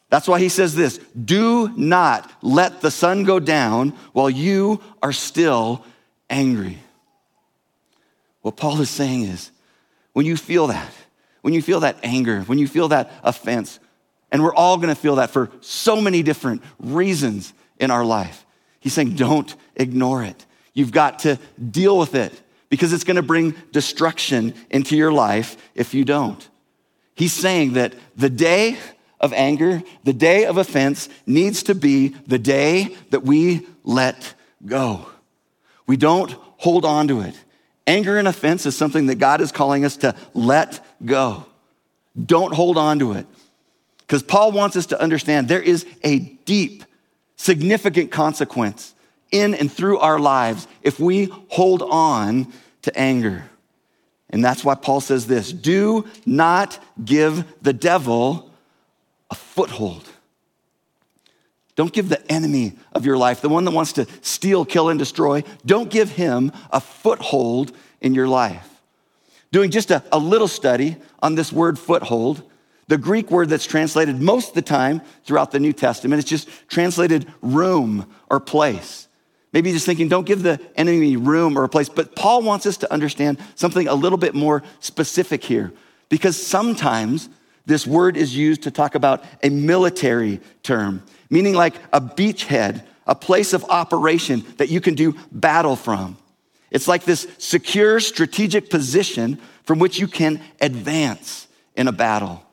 That's 0.10 0.27
why 0.27 0.39
he 0.39 0.50
says 0.50 0.74
this 0.74 0.98
do 0.98 1.72
not 1.77 2.32
let 2.41 2.82
the 2.82 2.89
sun 2.89 3.24
go 3.24 3.39
down 3.39 3.89
while 4.13 4.27
you 4.27 4.82
are 5.03 5.13
still 5.13 5.86
angry. 6.32 6.79
What 8.41 8.58
Paul 8.58 8.82
is 8.82 8.89
saying 8.89 9.25
is 9.25 9.51
when 10.13 10.25
you 10.25 10.36
feel 10.36 10.65
that, 10.65 10.91
when 11.41 11.53
you 11.53 11.62
feel 11.62 11.82
that 11.82 11.98
anger, 12.01 12.41
when 12.41 12.58
you 12.58 12.67
feel 12.67 12.88
that 12.88 13.12
offense, 13.24 13.79
and 14.32 14.41
we're 14.41 14.55
all 14.55 14.77
gonna 14.77 14.96
feel 14.96 15.17
that 15.17 15.29
for 15.29 15.51
so 15.62 16.01
many 16.01 16.24
different 16.24 16.63
reasons 16.79 17.53
in 17.77 17.91
our 17.91 18.03
life. 18.03 18.48
He's 18.79 18.93
saying, 18.93 19.13
don't 19.13 19.55
ignore 19.75 20.24
it. 20.24 20.43
You've 20.74 20.91
got 20.91 21.20
to 21.20 21.38
deal 21.70 22.00
with 22.00 22.15
it 22.15 22.34
because 22.73 22.91
it's 22.91 23.03
gonna 23.03 23.21
bring 23.21 23.53
destruction 23.71 24.51
into 24.71 24.97
your 24.97 25.11
life 25.13 25.57
if 25.75 25.93
you 25.93 26.03
don't. 26.03 26.49
He's 27.13 27.31
saying 27.31 27.73
that 27.73 27.93
the 28.15 28.31
day 28.31 28.79
of 29.19 29.31
anger, 29.31 29.83
the 30.03 30.11
day 30.11 30.45
of 30.45 30.57
offense 30.57 31.07
needs 31.27 31.61
to 31.61 31.75
be 31.75 32.15
the 32.25 32.39
day 32.39 32.97
that 33.11 33.21
we 33.21 33.67
let 33.83 34.33
go. 34.65 35.05
We 35.85 35.97
don't 35.97 36.31
hold 36.57 36.83
on 36.83 37.07
to 37.09 37.21
it. 37.21 37.35
Anger 37.85 38.17
and 38.17 38.27
offense 38.27 38.65
is 38.65 38.75
something 38.75 39.05
that 39.05 39.19
God 39.19 39.39
is 39.39 39.51
calling 39.51 39.85
us 39.85 39.97
to 39.97 40.15
let 40.33 40.83
go. 41.05 41.45
Don't 42.25 42.55
hold 42.55 42.79
on 42.79 42.97
to 42.97 43.11
it. 43.11 43.27
Because 43.99 44.23
Paul 44.23 44.51
wants 44.51 44.75
us 44.75 44.87
to 44.87 44.99
understand 44.99 45.47
there 45.47 45.61
is 45.61 45.85
a 46.03 46.17
deep, 46.17 46.85
significant 47.35 48.09
consequence 48.09 48.95
in 49.33 49.55
and 49.55 49.69
through 49.69 49.97
our 49.97 50.19
lives 50.19 50.67
if 50.83 50.99
we 50.99 51.25
hold 51.49 51.81
on 51.81 52.53
to 52.83 52.97
anger. 52.97 53.43
And 54.29 54.43
that's 54.43 54.63
why 54.63 54.75
Paul 54.75 55.01
says 55.01 55.27
this 55.27 55.51
do 55.51 56.05
not 56.25 56.79
give 57.03 57.45
the 57.61 57.73
devil 57.73 58.49
a 59.29 59.35
foothold. 59.35 60.07
Don't 61.75 61.91
give 61.91 62.09
the 62.09 62.31
enemy 62.31 62.73
of 62.91 63.05
your 63.05 63.17
life, 63.17 63.41
the 63.41 63.49
one 63.49 63.65
that 63.65 63.71
wants 63.71 63.93
to 63.93 64.05
steal, 64.21 64.63
kill, 64.63 64.89
and 64.89 64.99
destroy, 64.99 65.43
don't 65.65 65.89
give 65.89 66.11
him 66.11 66.51
a 66.71 66.79
foothold 66.79 67.75
in 67.99 68.13
your 68.13 68.27
life. 68.27 68.69
Doing 69.51 69.71
just 69.71 69.89
a, 69.89 70.03
a, 70.11 70.19
little 70.19 70.47
study 70.47 70.97
on 71.21 71.35
this 71.35 71.51
word 71.51 71.79
foothold, 71.79 72.43
the 72.87 72.97
Greek 72.97 73.31
word 73.31 73.49
that's 73.49 73.65
translated 73.65 74.21
most 74.21 74.49
of 74.49 74.55
the 74.55 74.61
time 74.61 75.01
throughout 75.25 75.51
the 75.51 75.59
New 75.59 75.73
Testament, 75.73 76.19
it's 76.19 76.29
just 76.29 76.47
translated 76.67 77.31
room 77.41 78.11
or 78.29 78.39
place. 78.39 79.07
Maybe 79.53 79.72
just 79.72 79.86
thinking, 79.86 80.10
don't 80.10 80.25
give 80.25 80.43
the 80.43 80.60
enemy 80.75 81.15
room 81.15 81.57
or 81.57 81.63
a 81.63 81.69
place. 81.69 81.88
But 81.88 82.15
Paul 82.15 82.41
wants 82.41 82.65
us 82.65 82.77
to 82.77 82.91
understand 82.91 83.38
something 83.55 83.88
a 83.88 83.93
little 83.93 84.17
bit 84.17 84.33
more 84.33 84.63
specific 84.79 85.43
here, 85.43 85.72
because 86.10 86.41
sometimes 86.41 87.29
this 87.65 87.88
word 87.88 88.17
is 88.17 88.36
used 88.36 88.63
to 88.63 88.72
talk 88.72 88.95
about 88.95 89.24
a 89.41 89.50
military 89.50 90.41
term 90.63 91.03
meaning 91.33 91.55
like 91.55 91.74
a 91.91 92.00
beachhead, 92.00 92.83
a 93.07 93.15
place 93.15 93.53
of 93.53 93.63
operation 93.65 94.45
that 94.57 94.69
you 94.69 94.79
can 94.79 94.93
do 94.93 95.15
battle 95.31 95.75
from. 95.75 96.15
It's 96.69 96.88
like 96.88 97.05
this 97.05 97.27
secure 97.39 98.00
strategic 98.00 98.69
position 98.69 99.39
from 99.63 99.79
which 99.79 99.98
you 99.98 100.07
can 100.07 100.39
advance 100.62 101.48
in 101.75 101.88
a 101.88 101.91
battle. 101.91 102.45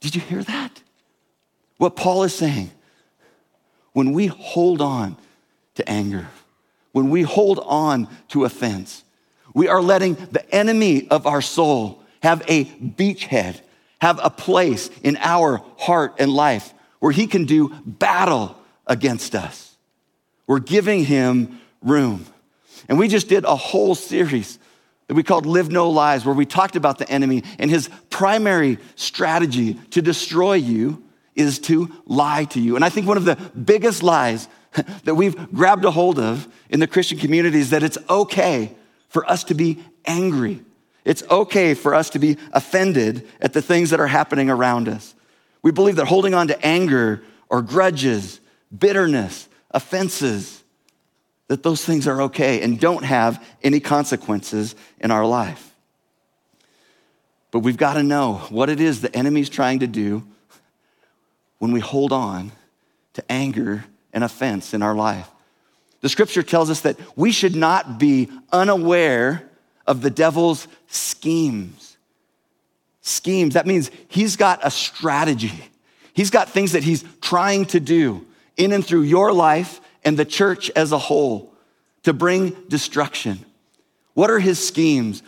Did 0.00 0.14
you 0.14 0.22
hear 0.22 0.42
that? 0.44 0.80
What 1.76 1.94
Paul 1.94 2.22
is 2.22 2.34
saying, 2.34 2.70
when 3.98 4.12
we 4.12 4.28
hold 4.28 4.80
on 4.80 5.16
to 5.74 5.90
anger, 5.90 6.28
when 6.92 7.10
we 7.10 7.22
hold 7.22 7.58
on 7.58 8.06
to 8.28 8.44
offense, 8.44 9.02
we 9.54 9.66
are 9.66 9.82
letting 9.82 10.14
the 10.30 10.48
enemy 10.54 11.08
of 11.08 11.26
our 11.26 11.42
soul 11.42 12.00
have 12.22 12.40
a 12.46 12.66
beachhead, 12.66 13.60
have 14.00 14.20
a 14.22 14.30
place 14.30 14.88
in 15.02 15.16
our 15.16 15.60
heart 15.78 16.14
and 16.20 16.32
life 16.32 16.72
where 17.00 17.10
he 17.10 17.26
can 17.26 17.44
do 17.44 17.74
battle 17.84 18.56
against 18.86 19.34
us. 19.34 19.76
We're 20.46 20.60
giving 20.60 21.04
him 21.04 21.58
room. 21.82 22.24
And 22.88 23.00
we 23.00 23.08
just 23.08 23.28
did 23.28 23.44
a 23.44 23.56
whole 23.56 23.96
series 23.96 24.60
that 25.08 25.14
we 25.14 25.24
called 25.24 25.44
Live 25.44 25.72
No 25.72 25.90
Lies, 25.90 26.24
where 26.24 26.36
we 26.36 26.46
talked 26.46 26.76
about 26.76 26.98
the 26.98 27.10
enemy 27.10 27.42
and 27.58 27.68
his 27.68 27.90
primary 28.10 28.78
strategy 28.94 29.74
to 29.90 30.00
destroy 30.00 30.54
you 30.54 31.02
is 31.38 31.58
to 31.60 31.90
lie 32.06 32.44
to 32.46 32.60
you. 32.60 32.76
And 32.76 32.84
I 32.84 32.88
think 32.88 33.06
one 33.06 33.16
of 33.16 33.24
the 33.24 33.36
biggest 33.36 34.02
lies 34.02 34.48
that 35.04 35.14
we've 35.14 35.52
grabbed 35.52 35.84
a 35.84 35.90
hold 35.90 36.18
of 36.18 36.48
in 36.68 36.80
the 36.80 36.86
Christian 36.86 37.18
community 37.18 37.58
is 37.58 37.70
that 37.70 37.82
it's 37.82 37.98
okay 38.10 38.74
for 39.08 39.28
us 39.30 39.44
to 39.44 39.54
be 39.54 39.82
angry. 40.04 40.62
It's 41.04 41.22
okay 41.30 41.74
for 41.74 41.94
us 41.94 42.10
to 42.10 42.18
be 42.18 42.36
offended 42.52 43.26
at 43.40 43.52
the 43.52 43.62
things 43.62 43.90
that 43.90 44.00
are 44.00 44.06
happening 44.06 44.50
around 44.50 44.88
us. 44.88 45.14
We 45.62 45.70
believe 45.70 45.96
that 45.96 46.06
holding 46.06 46.34
on 46.34 46.48
to 46.48 46.66
anger 46.66 47.22
or 47.48 47.62
grudges, 47.62 48.40
bitterness, 48.76 49.48
offenses, 49.70 50.62
that 51.46 51.62
those 51.62 51.84
things 51.84 52.06
are 52.06 52.22
okay 52.22 52.60
and 52.62 52.78
don't 52.78 53.04
have 53.04 53.42
any 53.62 53.80
consequences 53.80 54.74
in 55.00 55.10
our 55.10 55.24
life. 55.24 55.74
But 57.50 57.60
we've 57.60 57.78
got 57.78 57.94
to 57.94 58.02
know 58.02 58.34
what 58.50 58.68
it 58.68 58.80
is 58.80 59.00
the 59.00 59.14
enemy's 59.16 59.48
trying 59.48 59.78
to 59.78 59.86
do 59.86 60.26
when 61.58 61.72
we 61.72 61.80
hold 61.80 62.12
on 62.12 62.52
to 63.14 63.32
anger 63.32 63.84
and 64.12 64.24
offense 64.24 64.74
in 64.74 64.82
our 64.82 64.94
life. 64.94 65.28
The 66.00 66.08
scripture 66.08 66.42
tells 66.42 66.70
us 66.70 66.82
that 66.82 66.96
we 67.16 67.32
should 67.32 67.56
not 67.56 67.98
be 67.98 68.28
unaware 68.52 69.48
of 69.86 70.02
the 70.02 70.10
devil's 70.10 70.68
schemes 70.86 71.88
schemes. 73.08 73.54
That 73.54 73.66
means 73.66 73.90
he's 74.08 74.36
got 74.36 74.60
a 74.62 74.70
strategy. 74.70 75.52
He's 76.12 76.30
got 76.30 76.48
things 76.48 76.72
that 76.72 76.84
he's 76.84 77.04
trying 77.20 77.66
to 77.66 77.80
do 77.80 78.26
in 78.56 78.72
and 78.72 78.84
through 78.84 79.02
your 79.02 79.32
life 79.32 79.80
and 80.04 80.16
the 80.16 80.24
church 80.24 80.70
as 80.70 80.92
a 80.92 80.98
whole 80.98 81.52
to 82.04 82.12
bring 82.12 82.50
destruction. 82.68 83.44
What 84.14 84.30
are 84.30 84.38
his 84.38 84.64
schemes? 84.64 85.22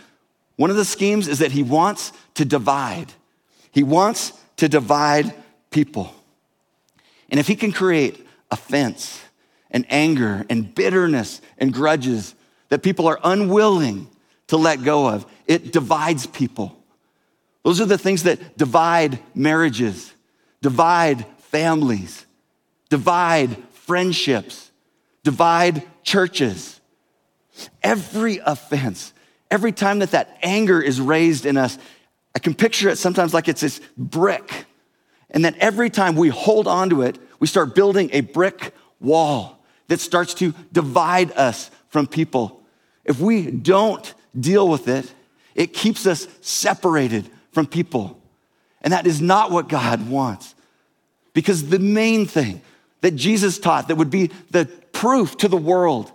One 0.57 0.71
of 0.71 0.77
the 0.77 0.85
schemes 0.85 1.29
is 1.29 1.39
that 1.41 1.53
he 1.53 1.63
wants 1.63 2.13
to 2.35 2.45
divide. 2.45 3.13
He 3.73 3.83
wants 3.83 4.33
to 4.57 4.69
divide 4.69 5.33
people. 5.71 6.15
And 7.31 7.39
if 7.39 7.47
he 7.47 7.57
can 7.57 7.73
create 7.73 8.27
offense 8.51 9.23
and 9.71 9.87
anger 9.89 10.45
and 10.51 10.75
bitterness 10.75 11.41
and 11.59 11.73
grudges 11.73 12.35
that 12.69 12.83
people 12.83 13.07
are 13.07 13.19
unwilling 13.23 14.09
to 14.49 14.57
let 14.57 14.83
go 14.83 15.09
of, 15.09 15.27
it 15.47 15.73
divides 15.73 16.27
people. 16.27 16.77
Those 17.65 17.81
are 17.81 17.87
the 17.87 17.99
things 17.99 18.25
that 18.25 18.57
divide 18.57 19.19
marriages, 19.35 20.13
divide 20.63 21.25
families, 21.39 22.25
divide 22.89 23.57
friendships, 23.73 24.71
divide 25.23 25.83
churches. 26.03 26.81
Every 27.83 28.39
offense, 28.39 29.13
every 29.51 29.73
time 29.73 29.99
that 30.01 30.13
that 30.13 30.39
anger 30.43 30.81
is 30.81 31.01
raised 31.01 31.45
in 31.47 31.57
us, 31.57 31.79
I 32.35 32.39
can 32.39 32.55
picture 32.55 32.89
it 32.89 32.97
sometimes 32.97 33.35
like 33.35 33.49
it's 33.49 33.61
this 33.61 33.81
brick. 33.97 34.67
And 35.31 35.45
that 35.45 35.57
every 35.59 35.91
time 35.91 36.17
we 36.17 36.29
hold 36.29 36.67
onto 36.67 37.03
it, 37.03 37.19
we 37.39 37.47
start 37.47 37.75
building 37.75 38.11
a 38.13 38.21
brick 38.21 38.75
wall 39.01 39.63
that 39.89 40.01
starts 40.01 40.35
to 40.35 40.55
divide 40.73 41.33
us 41.33 41.71
from 41.89 42.07
people. 42.07 42.63
If 43.05 43.21
we 43.21 43.51
don't 43.51 44.13
deal 44.39 44.69
with 44.69 44.89
it, 44.89 45.13
it 45.55 45.73
keeps 45.73 46.07
us 46.07 46.29
separated 46.41 47.29
from 47.53 47.67
people. 47.67 48.21
And 48.83 48.93
that 48.93 49.07
is 49.07 49.21
not 49.21 49.51
what 49.51 49.69
God 49.69 50.09
wants. 50.09 50.55
Because 51.33 51.69
the 51.69 51.79
main 51.79 52.27
thing 52.27 52.61
that 53.01 53.13
Jesus 53.13 53.59
taught 53.59 53.89
that 53.89 53.97
would 53.97 54.11
be 54.11 54.31
the 54.51 54.67
proof 54.93 55.37
to 55.39 55.49
the 55.49 55.57
world 55.57 56.13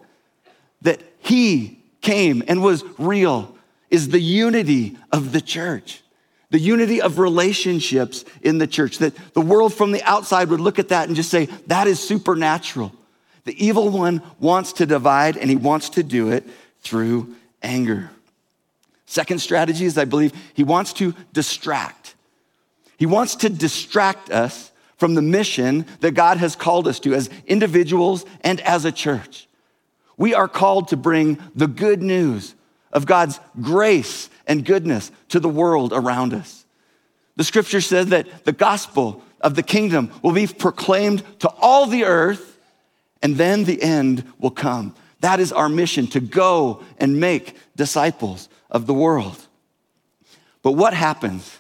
that 0.82 1.02
he 1.20 1.80
came 2.02 2.44
and 2.48 2.62
was 2.62 2.84
real 2.98 3.56
is 3.90 4.10
the 4.10 4.20
unity 4.20 4.98
of 5.12 5.32
the 5.32 5.42
church, 5.42 6.02
the 6.56 6.62
unity 6.62 7.02
of 7.02 7.20
relationships 7.20 8.24
in 8.42 8.60
the 8.60 8.66
church. 8.66 9.00
That 9.00 9.14
the 9.34 9.42
world 9.42 9.74
from 9.74 9.92
the 9.92 10.02
outside 10.04 10.48
would 10.48 10.62
look 10.62 10.80
at 10.80 10.88
that 10.88 11.10
and 11.10 11.14
just 11.14 11.30
say, 11.30 11.48
that 11.68 11.86
is 11.86 12.00
supernatural. 12.00 12.94
The 13.44 13.62
evil 13.62 13.90
one 13.90 14.22
wants 14.40 14.72
to 14.74 14.86
divide 14.86 15.36
and 15.36 15.50
he 15.50 15.58
wants 15.58 15.90
to 15.90 16.04
do 16.04 16.32
it 16.32 16.46
through 16.80 17.36
anger. 17.62 18.10
Second 19.06 19.40
strategy 19.40 19.84
is, 19.84 19.98
I 19.98 20.06
believe, 20.06 20.32
he 20.54 20.64
wants 20.64 20.94
to 20.94 21.14
distract. 21.34 22.16
He 22.96 23.06
wants 23.06 23.36
to 23.36 23.50
distract 23.50 24.30
us 24.30 24.72
from 24.96 25.14
the 25.16 25.22
mission 25.22 25.86
that 26.00 26.12
God 26.12 26.38
has 26.38 26.56
called 26.56 26.88
us 26.88 27.02
to 27.02 27.14
as 27.14 27.30
individuals 27.48 28.24
and 28.46 28.62
as 28.62 28.86
a 28.86 28.94
church. 28.94 29.50
We 30.16 30.34
are 30.34 30.48
called 30.48 30.88
to 30.88 30.96
bring 30.96 31.38
the 31.54 31.68
good 31.68 32.02
news 32.02 32.56
of 32.94 33.06
God's 33.06 33.42
grace 33.60 34.30
and 34.48 34.66
goodness 34.66 35.12
to 35.30 35.40
the 35.40 35.50
world 35.50 35.94
around 35.94 36.34
us. 36.34 36.66
The 37.36 37.44
scripture 37.44 37.82
says 37.82 38.08
that 38.08 38.46
the 38.46 38.52
gospel 38.52 39.22
of 39.42 39.56
the 39.56 39.64
kingdom 39.64 40.12
will 40.22 40.32
be 40.32 40.48
proclaimed 40.48 41.24
to 41.40 41.50
all 41.60 41.86
the 41.86 42.06
earth, 42.06 42.58
and 43.22 43.36
then 43.36 43.66
the 43.66 43.82
end 43.82 44.24
will 44.40 44.52
come. 44.52 44.96
That 45.20 45.40
is 45.40 45.52
our 45.52 45.70
mission 45.70 46.08
to 46.08 46.20
go 46.20 46.84
and 46.98 47.20
make 47.20 47.58
disciples 47.76 48.50
of 48.70 48.86
the 48.86 48.94
world. 48.94 49.46
But 50.62 50.74
what 50.74 50.94
happens 50.94 51.58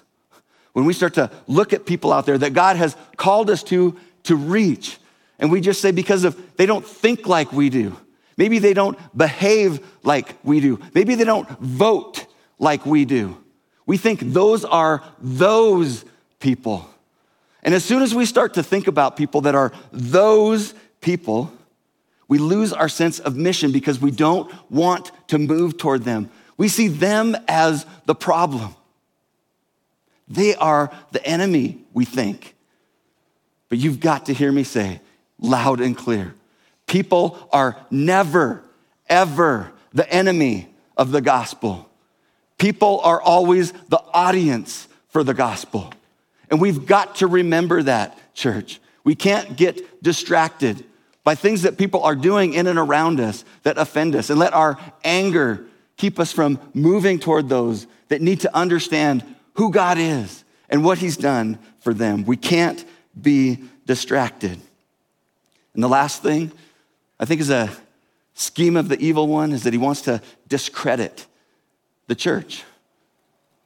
when 0.73 0.85
we 0.85 0.93
start 0.93 1.13
to 1.15 1.31
look 1.47 1.73
at 1.73 1.85
people 1.85 2.11
out 2.11 2.25
there 2.25 2.37
that 2.37 2.53
God 2.53 2.75
has 2.75 2.95
called 3.17 3.49
us 3.49 3.63
to 3.63 3.97
to 4.23 4.35
reach, 4.35 4.97
and 5.39 5.51
we 5.51 5.61
just 5.61 5.81
say 5.81 5.91
because 5.91 6.23
of 6.23 6.39
they 6.57 6.65
don't 6.65 6.85
think 6.85 7.27
like 7.27 7.51
we 7.51 7.69
do, 7.69 7.95
maybe 8.37 8.59
they 8.59 8.73
don't 8.73 8.97
behave 9.15 9.85
like 10.03 10.35
we 10.43 10.59
do, 10.59 10.79
maybe 10.93 11.15
they 11.15 11.23
don't 11.23 11.47
vote 11.59 12.25
like 12.59 12.85
we 12.85 13.05
do. 13.05 13.37
We 13.85 13.97
think 13.97 14.19
those 14.21 14.65
are 14.65 15.03
those 15.19 16.05
people. 16.39 16.89
And 17.63 17.73
as 17.73 17.83
soon 17.83 18.01
as 18.01 18.13
we 18.13 18.25
start 18.25 18.55
to 18.55 18.63
think 18.63 18.87
about 18.87 19.17
people 19.17 19.41
that 19.41 19.55
are 19.55 19.71
those 19.91 20.73
people, 21.01 21.51
we 22.27 22.37
lose 22.37 22.73
our 22.73 22.89
sense 22.89 23.19
of 23.19 23.35
mission 23.35 23.71
because 23.71 23.99
we 23.99 24.11
don't 24.11 24.51
want 24.71 25.11
to 25.27 25.37
move 25.37 25.77
toward 25.77 26.03
them. 26.03 26.29
We 26.57 26.67
see 26.67 26.87
them 26.87 27.35
as 27.47 27.85
the 28.05 28.15
problem. 28.15 28.75
They 30.27 30.55
are 30.55 30.91
the 31.11 31.25
enemy, 31.25 31.79
we 31.93 32.05
think. 32.05 32.55
But 33.69 33.77
you've 33.77 33.99
got 33.99 34.27
to 34.27 34.33
hear 34.33 34.51
me 34.51 34.63
say 34.63 35.01
loud 35.39 35.81
and 35.81 35.97
clear 35.97 36.33
people 36.87 37.49
are 37.51 37.75
never, 37.89 38.63
ever 39.09 39.71
the 39.91 40.09
enemy 40.11 40.69
of 40.95 41.11
the 41.11 41.21
gospel. 41.21 41.89
People 42.57 42.99
are 43.01 43.21
always 43.21 43.71
the 43.89 44.01
audience 44.13 44.87
for 45.09 45.23
the 45.23 45.33
gospel. 45.33 45.93
And 46.49 46.61
we've 46.61 46.85
got 46.85 47.15
to 47.17 47.27
remember 47.27 47.83
that, 47.83 48.17
church. 48.33 48.79
We 49.03 49.15
can't 49.15 49.55
get 49.55 50.01
distracted 50.03 50.85
by 51.23 51.35
things 51.35 51.63
that 51.63 51.77
people 51.77 52.03
are 52.03 52.15
doing 52.15 52.53
in 52.53 52.67
and 52.67 52.77
around 52.77 53.19
us 53.19 53.43
that 53.63 53.77
offend 53.77 54.15
us 54.15 54.29
and 54.29 54.39
let 54.39 54.53
our 54.53 54.77
anger 55.03 55.65
keep 55.97 56.19
us 56.19 56.31
from 56.31 56.59
moving 56.73 57.19
toward 57.19 57.49
those 57.49 57.87
that 58.09 58.21
need 58.21 58.41
to 58.41 58.55
understand 58.55 59.23
who 59.55 59.71
God 59.71 59.97
is 59.97 60.43
and 60.69 60.83
what 60.83 60.99
He's 60.99 61.17
done 61.17 61.57
for 61.79 61.93
them. 61.93 62.25
We 62.25 62.37
can't 62.37 62.83
be 63.19 63.59
distracted. 63.85 64.59
And 65.73 65.83
the 65.83 65.89
last 65.89 66.21
thing, 66.21 66.51
I 67.19 67.25
think, 67.25 67.41
is 67.41 67.49
a 67.49 67.69
scheme 68.33 68.75
of 68.75 68.89
the 68.89 68.99
evil 68.99 69.27
one 69.27 69.51
is 69.51 69.63
that 69.63 69.73
he 69.73 69.79
wants 69.79 70.01
to 70.01 70.21
discredit 70.47 71.25
the 72.07 72.15
church. 72.15 72.63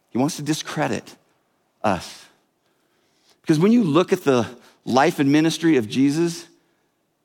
He 0.09 0.17
wants 0.17 0.37
to 0.37 0.41
discredit 0.41 1.15
us. 1.83 2.25
Because 3.41 3.59
when 3.59 3.71
you 3.71 3.83
look 3.83 4.13
at 4.13 4.23
the 4.23 4.47
life 4.85 5.19
and 5.19 5.31
ministry 5.31 5.77
of 5.77 5.87
Jesus, 5.87 6.47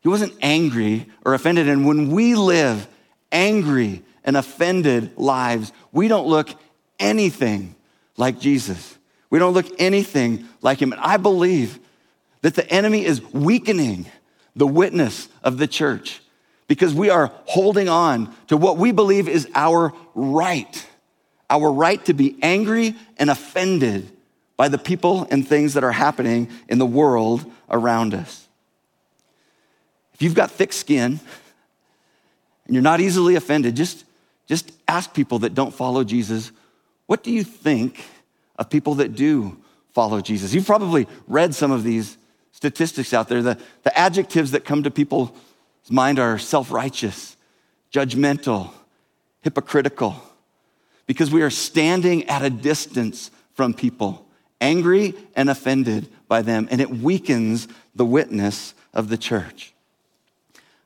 he 0.00 0.08
wasn't 0.08 0.34
angry 0.42 1.06
or 1.24 1.34
offended. 1.34 1.68
And 1.68 1.86
when 1.86 2.10
we 2.10 2.34
live 2.34 2.86
angry 3.32 4.02
and 4.24 4.36
offended 4.36 5.16
lives, 5.16 5.72
we 5.92 6.08
don't 6.08 6.26
look 6.26 6.48
anything 6.98 7.74
like 8.16 8.38
Jesus. 8.38 8.96
We 9.30 9.38
don't 9.38 9.54
look 9.54 9.66
anything 9.80 10.46
like 10.62 10.80
him. 10.80 10.92
And 10.92 11.00
I 11.00 11.16
believe 11.16 11.78
that 12.42 12.54
the 12.54 12.70
enemy 12.70 13.04
is 13.04 13.22
weakening 13.32 14.06
the 14.54 14.66
witness 14.66 15.28
of 15.42 15.58
the 15.58 15.66
church 15.66 16.20
because 16.68 16.94
we 16.94 17.10
are 17.10 17.32
holding 17.46 17.88
on 17.88 18.34
to 18.48 18.56
what 18.56 18.76
we 18.76 18.92
believe 18.92 19.28
is 19.28 19.48
our 19.54 19.92
right, 20.14 20.86
our 21.50 21.70
right 21.72 22.04
to 22.06 22.14
be 22.14 22.36
angry 22.42 22.94
and 23.16 23.30
offended 23.30 24.10
by 24.56 24.68
the 24.68 24.78
people 24.78 25.26
and 25.30 25.46
things 25.46 25.74
that 25.74 25.84
are 25.84 25.92
happening 25.92 26.48
in 26.68 26.78
the 26.78 26.86
world 26.86 27.44
around 27.70 28.14
us. 28.14 28.46
If 30.14 30.22
you've 30.22 30.34
got 30.34 30.50
thick 30.50 30.72
skin 30.72 31.20
and 32.66 32.74
you're 32.74 32.82
not 32.82 33.00
easily 33.00 33.34
offended, 33.34 33.74
just, 33.74 34.04
just 34.46 34.72
ask 34.86 35.12
people 35.12 35.40
that 35.40 35.54
don't 35.54 35.74
follow 35.74 36.04
Jesus 36.04 36.52
what 37.06 37.22
do 37.22 37.30
you 37.30 37.44
think 37.44 38.02
of 38.56 38.70
people 38.70 38.94
that 38.96 39.14
do 39.14 39.58
follow 39.92 40.20
Jesus? 40.20 40.54
You've 40.54 40.66
probably 40.66 41.06
read 41.26 41.54
some 41.54 41.70
of 41.70 41.84
these 41.84 42.16
statistics 42.52 43.12
out 43.12 43.28
there. 43.28 43.42
The, 43.42 43.58
the 43.82 43.96
adjectives 43.98 44.52
that 44.52 44.64
come 44.64 44.82
to 44.84 44.90
people's 44.90 45.30
mind 45.90 46.18
are 46.18 46.38
self 46.38 46.70
righteous, 46.70 47.36
judgmental, 47.92 48.70
hypocritical, 49.42 50.16
because 51.06 51.30
we 51.30 51.42
are 51.42 51.50
standing 51.50 52.24
at 52.28 52.42
a 52.42 52.50
distance 52.50 53.30
from 53.54 53.74
people, 53.74 54.26
angry 54.60 55.14
and 55.36 55.50
offended 55.50 56.08
by 56.28 56.42
them, 56.42 56.68
and 56.70 56.80
it 56.80 56.90
weakens 56.90 57.68
the 57.94 58.04
witness 58.04 58.74
of 58.92 59.08
the 59.08 59.16
church. 59.16 59.72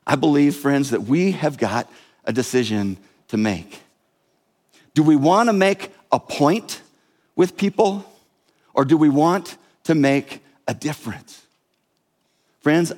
I 0.05 0.15
believe, 0.15 0.55
friends, 0.55 0.89
that 0.89 1.03
we 1.03 1.31
have 1.33 1.57
got 1.57 1.91
a 2.25 2.33
decision 2.33 2.97
to 3.29 3.37
make. 3.37 3.81
Do 4.93 5.03
we 5.03 5.15
want 5.15 5.49
to 5.49 5.53
make 5.53 5.91
a 6.11 6.19
point 6.19 6.81
with 7.35 7.55
people 7.55 8.05
or 8.73 8.85
do 8.85 8.97
we 8.97 9.09
want 9.09 9.57
to 9.83 9.95
make 9.95 10.41
a 10.67 10.73
difference? 10.73 11.41
Friends, 12.61 12.91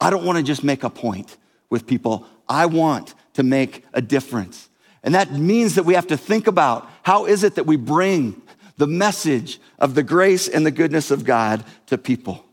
I 0.00 0.10
don't 0.10 0.24
want 0.24 0.38
to 0.38 0.44
just 0.44 0.62
make 0.62 0.84
a 0.84 0.90
point 0.90 1.36
with 1.70 1.86
people. 1.86 2.26
I 2.48 2.66
want 2.66 3.14
to 3.34 3.42
make 3.42 3.84
a 3.92 4.02
difference. 4.02 4.68
And 5.06 5.14
that 5.14 5.32
means 5.32 5.76
that 5.76 5.84
we 5.84 5.94
have 5.94 6.08
to 6.08 6.16
think 6.16 6.48
about 6.48 6.90
how 7.04 7.26
is 7.26 7.44
it 7.44 7.54
that 7.54 7.64
we 7.64 7.76
bring 7.76 8.42
the 8.76 8.88
message 8.88 9.60
of 9.78 9.94
the 9.94 10.02
grace 10.02 10.48
and 10.48 10.66
the 10.66 10.72
goodness 10.72 11.12
of 11.12 11.24
God 11.24 11.64
to 11.86 11.96
people. 11.96 12.44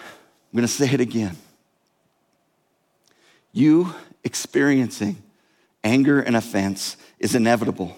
I'm 0.00 0.56
going 0.56 0.66
to 0.66 0.72
say 0.72 0.90
it 0.90 1.00
again. 1.00 1.36
You 3.52 3.94
experiencing 4.24 5.22
anger 5.84 6.20
and 6.20 6.34
offense 6.34 6.96
is 7.18 7.34
inevitable. 7.34 7.94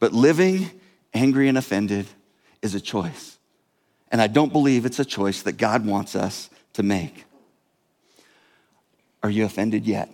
But 0.00 0.14
living 0.14 0.70
angry 1.12 1.46
and 1.46 1.58
offended 1.58 2.06
is 2.62 2.74
a 2.74 2.80
choice. 2.80 3.36
And 4.10 4.22
I 4.22 4.28
don't 4.28 4.50
believe 4.52 4.86
it's 4.86 4.98
a 4.98 5.04
choice 5.04 5.42
that 5.42 5.58
God 5.58 5.84
wants 5.84 6.16
us 6.16 6.48
to 6.72 6.82
make. 6.82 7.26
Are 9.22 9.30
you 9.30 9.44
offended 9.44 9.86
yet? 9.86 10.08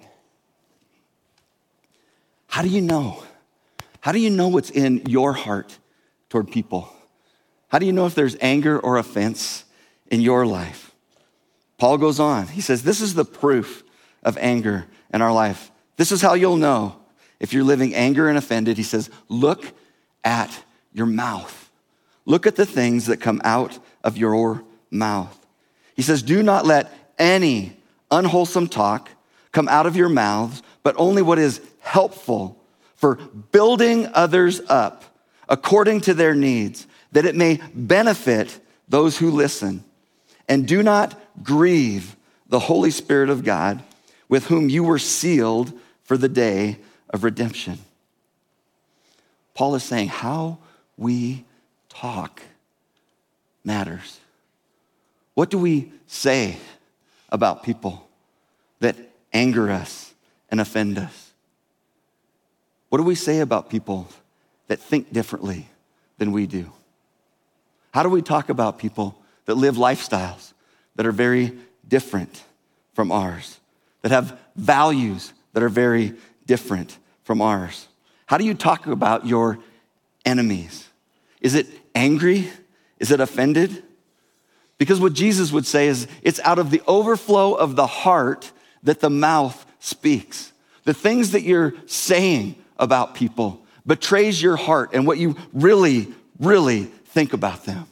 How 2.48 2.62
do 2.62 2.68
you 2.68 2.80
know? 2.80 3.22
How 4.00 4.12
do 4.12 4.18
you 4.18 4.30
know 4.30 4.48
what's 4.48 4.70
in 4.70 5.06
your 5.06 5.32
heart 5.32 5.78
toward 6.28 6.50
people? 6.50 6.92
How 7.68 7.78
do 7.78 7.86
you 7.86 7.92
know 7.92 8.06
if 8.06 8.14
there's 8.14 8.36
anger 8.40 8.78
or 8.78 8.96
offense 8.96 9.64
in 10.10 10.20
your 10.20 10.46
life? 10.46 10.92
Paul 11.76 11.98
goes 11.98 12.18
on. 12.18 12.48
He 12.48 12.60
says, 12.60 12.82
This 12.82 13.00
is 13.00 13.14
the 13.14 13.24
proof 13.24 13.84
of 14.22 14.36
anger 14.38 14.86
in 15.12 15.22
our 15.22 15.32
life. 15.32 15.70
This 15.96 16.10
is 16.10 16.20
how 16.20 16.34
you'll 16.34 16.56
know 16.56 16.98
if 17.40 17.52
you're 17.52 17.64
living 17.64 17.94
anger 17.94 18.28
and 18.28 18.36
offended, 18.36 18.76
he 18.76 18.82
says, 18.82 19.10
look 19.28 19.72
at 20.24 20.62
your 20.92 21.06
mouth. 21.06 21.70
Look 22.24 22.46
at 22.46 22.56
the 22.56 22.66
things 22.66 23.06
that 23.06 23.20
come 23.20 23.40
out 23.44 23.78
of 24.02 24.16
your 24.16 24.62
mouth. 24.90 25.34
He 25.94 26.02
says, 26.02 26.22
do 26.22 26.42
not 26.42 26.66
let 26.66 26.92
any 27.18 27.76
unwholesome 28.10 28.68
talk 28.68 29.10
come 29.52 29.68
out 29.68 29.86
of 29.86 29.96
your 29.96 30.08
mouths, 30.08 30.62
but 30.82 30.94
only 30.98 31.22
what 31.22 31.38
is 31.38 31.60
helpful 31.88 32.62
for 32.96 33.16
building 33.16 34.08
others 34.12 34.60
up 34.68 35.04
according 35.48 36.02
to 36.02 36.12
their 36.12 36.34
needs, 36.34 36.86
that 37.12 37.24
it 37.24 37.34
may 37.34 37.60
benefit 37.74 38.60
those 38.88 39.16
who 39.16 39.30
listen. 39.30 39.82
And 40.48 40.68
do 40.68 40.82
not 40.82 41.18
grieve 41.42 42.14
the 42.48 42.58
Holy 42.58 42.90
Spirit 42.90 43.30
of 43.30 43.44
God, 43.44 43.82
with 44.28 44.46
whom 44.46 44.68
you 44.68 44.84
were 44.84 44.98
sealed 44.98 45.72
for 46.04 46.18
the 46.18 46.28
day 46.28 46.78
of 47.10 47.24
redemption. 47.24 47.78
Paul 49.54 49.74
is 49.74 49.82
saying 49.82 50.08
how 50.08 50.58
we 50.98 51.44
talk 51.88 52.42
matters. 53.64 54.20
What 55.34 55.50
do 55.50 55.58
we 55.58 55.92
say 56.06 56.58
about 57.30 57.62
people 57.62 58.08
that 58.80 58.96
anger 59.32 59.70
us 59.70 60.12
and 60.50 60.60
offend 60.60 60.98
us? 60.98 61.27
What 62.88 62.98
do 62.98 63.04
we 63.04 63.14
say 63.14 63.40
about 63.40 63.68
people 63.68 64.08
that 64.68 64.78
think 64.78 65.12
differently 65.12 65.68
than 66.18 66.32
we 66.32 66.46
do? 66.46 66.72
How 67.92 68.02
do 68.02 68.08
we 68.08 68.22
talk 68.22 68.48
about 68.48 68.78
people 68.78 69.16
that 69.46 69.56
live 69.56 69.76
lifestyles 69.76 70.52
that 70.96 71.06
are 71.06 71.12
very 71.12 71.56
different 71.86 72.42
from 72.94 73.12
ours, 73.12 73.60
that 74.02 74.10
have 74.10 74.38
values 74.56 75.32
that 75.52 75.62
are 75.62 75.68
very 75.68 76.14
different 76.46 76.98
from 77.24 77.40
ours? 77.40 77.88
How 78.26 78.38
do 78.38 78.44
you 78.44 78.54
talk 78.54 78.86
about 78.86 79.26
your 79.26 79.58
enemies? 80.24 80.88
Is 81.40 81.54
it 81.54 81.66
angry? 81.94 82.48
Is 82.98 83.10
it 83.10 83.20
offended? 83.20 83.82
Because 84.76 85.00
what 85.00 85.12
Jesus 85.12 85.50
would 85.50 85.66
say 85.66 85.88
is 85.88 86.06
it's 86.22 86.40
out 86.40 86.58
of 86.58 86.70
the 86.70 86.82
overflow 86.86 87.54
of 87.54 87.76
the 87.76 87.86
heart 87.86 88.52
that 88.82 89.00
the 89.00 89.10
mouth 89.10 89.66
speaks. 89.80 90.52
The 90.84 90.94
things 90.94 91.32
that 91.32 91.42
you're 91.42 91.74
saying 91.86 92.56
about 92.78 93.14
people 93.14 93.64
betrays 93.86 94.40
your 94.40 94.56
heart 94.56 94.90
and 94.92 95.06
what 95.06 95.18
you 95.18 95.34
really, 95.52 96.08
really 96.38 96.84
think 96.84 97.32
about 97.32 97.64
them. 97.64 97.86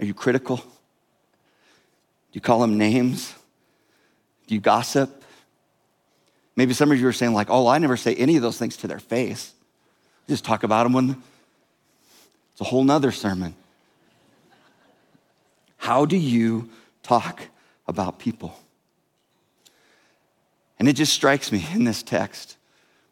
Are 0.00 0.04
you 0.04 0.14
critical? 0.14 0.56
Do 0.56 0.64
you 2.32 2.40
call 2.40 2.60
them 2.60 2.78
names? 2.78 3.34
Do 4.46 4.54
you 4.54 4.60
gossip? 4.60 5.22
Maybe 6.56 6.74
some 6.74 6.90
of 6.90 6.98
you 6.98 7.06
are 7.06 7.12
saying, 7.12 7.34
like, 7.34 7.48
oh, 7.50 7.66
I 7.66 7.78
never 7.78 7.96
say 7.96 8.14
any 8.14 8.36
of 8.36 8.42
those 8.42 8.58
things 8.58 8.76
to 8.78 8.88
their 8.88 8.98
face. 8.98 9.52
I 10.26 10.32
just 10.32 10.44
talk 10.44 10.62
about 10.64 10.84
them 10.84 10.92
when 10.92 11.22
it's 12.52 12.60
a 12.60 12.64
whole 12.64 12.84
nother 12.84 13.12
sermon. 13.12 13.54
How 15.76 16.04
do 16.04 16.16
you 16.16 16.70
talk 17.02 17.42
about 17.86 18.18
people? 18.18 18.58
And 20.78 20.88
it 20.88 20.94
just 20.94 21.12
strikes 21.12 21.52
me 21.52 21.66
in 21.74 21.84
this 21.84 22.02
text 22.02 22.56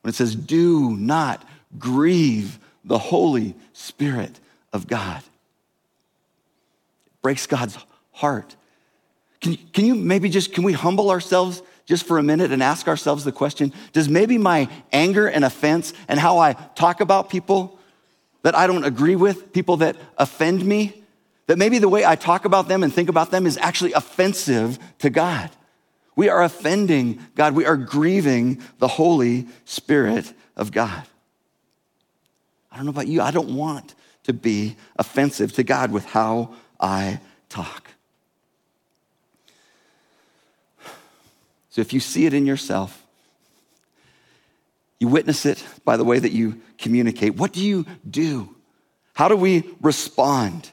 when 0.03 0.11
it 0.11 0.15
says, 0.15 0.35
Do 0.35 0.97
not 0.97 1.45
grieve 1.79 2.59
the 2.85 2.99
Holy 2.99 3.55
Spirit 3.73 4.39
of 4.73 4.87
God. 4.87 5.23
It 7.07 7.13
breaks 7.23 7.47
God's 7.47 7.79
heart. 8.13 8.57
Can, 9.41 9.57
can 9.73 9.87
you 9.87 9.95
maybe 9.95 10.29
just, 10.29 10.53
can 10.53 10.65
we 10.65 10.73
humble 10.73 11.11
ourselves 11.11 11.63
just 11.87 12.07
for 12.07 12.19
a 12.19 12.23
minute 12.23 12.53
and 12.53 12.63
ask 12.63 12.89
ourselves 12.89 13.25
the 13.25 13.33
question 13.33 13.73
Does 13.93 14.09
maybe 14.09 14.39
my 14.39 14.69
anger 14.93 15.27
and 15.27 15.45
offense 15.45 15.93
and 16.09 16.21
how 16.21 16.39
I 16.39 16.53
talk 16.53 17.01
about 17.01 17.31
people 17.31 17.79
that 18.43 18.57
I 18.57 18.67
don't 18.67 18.85
agree 18.85 19.17
with, 19.17 19.53
people 19.53 19.79
that 19.79 19.97
offend 20.17 20.65
me, 20.65 21.03
that 21.47 21.59
maybe 21.59 21.79
the 21.79 21.89
way 21.89 22.07
I 22.07 22.17
talk 22.17 22.45
about 22.45 22.69
them 22.69 22.83
and 22.83 22.93
think 22.93 23.09
about 23.09 23.31
them 23.31 23.47
is 23.47 23.59
actually 23.59 23.93
offensive 23.93 24.79
to 25.01 25.11
God. 25.11 25.51
We 26.17 26.29
are 26.29 26.43
offending 26.43 27.25
God. 27.35 27.55
We 27.55 27.65
are 27.65 27.77
grieving 27.77 28.63
the 28.79 28.89
Holy 28.89 29.47
Spirit 29.65 30.33
of 30.57 30.73
God. 30.73 31.03
I 32.71 32.77
don't 32.77 32.85
know 32.85 32.91
about 32.91 33.09
you. 33.09 33.23
I 33.23 33.31
don't 33.31 33.55
want 33.55 33.95
to 34.25 34.33
be 34.33 34.77
offensive 34.97 35.53
to 35.55 35.63
God 35.63 35.91
with 35.91 36.05
how 36.05 36.55
I 36.79 37.21
talk. 37.49 37.91
So 41.71 41.81
if 41.81 41.93
you 41.93 42.01
see 42.01 42.27
it 42.27 42.35
in 42.35 42.47
yourself, 42.47 43.07
you 44.99 45.09
witness 45.09 45.47
it 45.47 45.65
by 45.85 45.97
the 45.97 46.05
way 46.05 46.19
that 46.19 46.33
you 46.33 46.61
communicate. 46.79 47.37
What 47.37 47.53
do 47.53 47.65
you 47.65 47.87
do? 48.09 48.55
How 49.15 49.29
do 49.29 49.37
we 49.37 49.65
respond? 49.81 50.71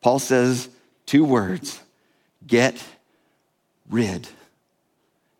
Paul 0.00 0.18
says 0.18 0.68
two 1.06 1.24
words 1.24 1.80
get 2.46 2.82
rid. 3.90 4.28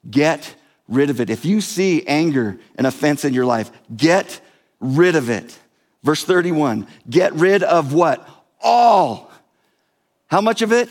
Get 0.09 0.55
rid 0.89 1.11
of 1.11 1.21
it. 1.21 1.31
If 1.31 1.45
you 1.45 1.61
see 1.61 2.07
anger 2.07 2.59
and 2.77 2.87
offense 2.87 3.25
in 3.25 3.35
your 3.35 3.47
life, 3.47 3.71
get 3.95 4.41
rid 4.81 5.17
of 5.17 5.29
it. 5.31 5.59
Verse 6.03 6.25
31 6.25 6.87
get 7.09 7.35
rid 7.35 7.63
of 7.63 7.93
what? 7.93 8.29
All. 8.61 9.31
How 10.27 10.41
much 10.41 10.63
of 10.63 10.73
it? 10.73 10.89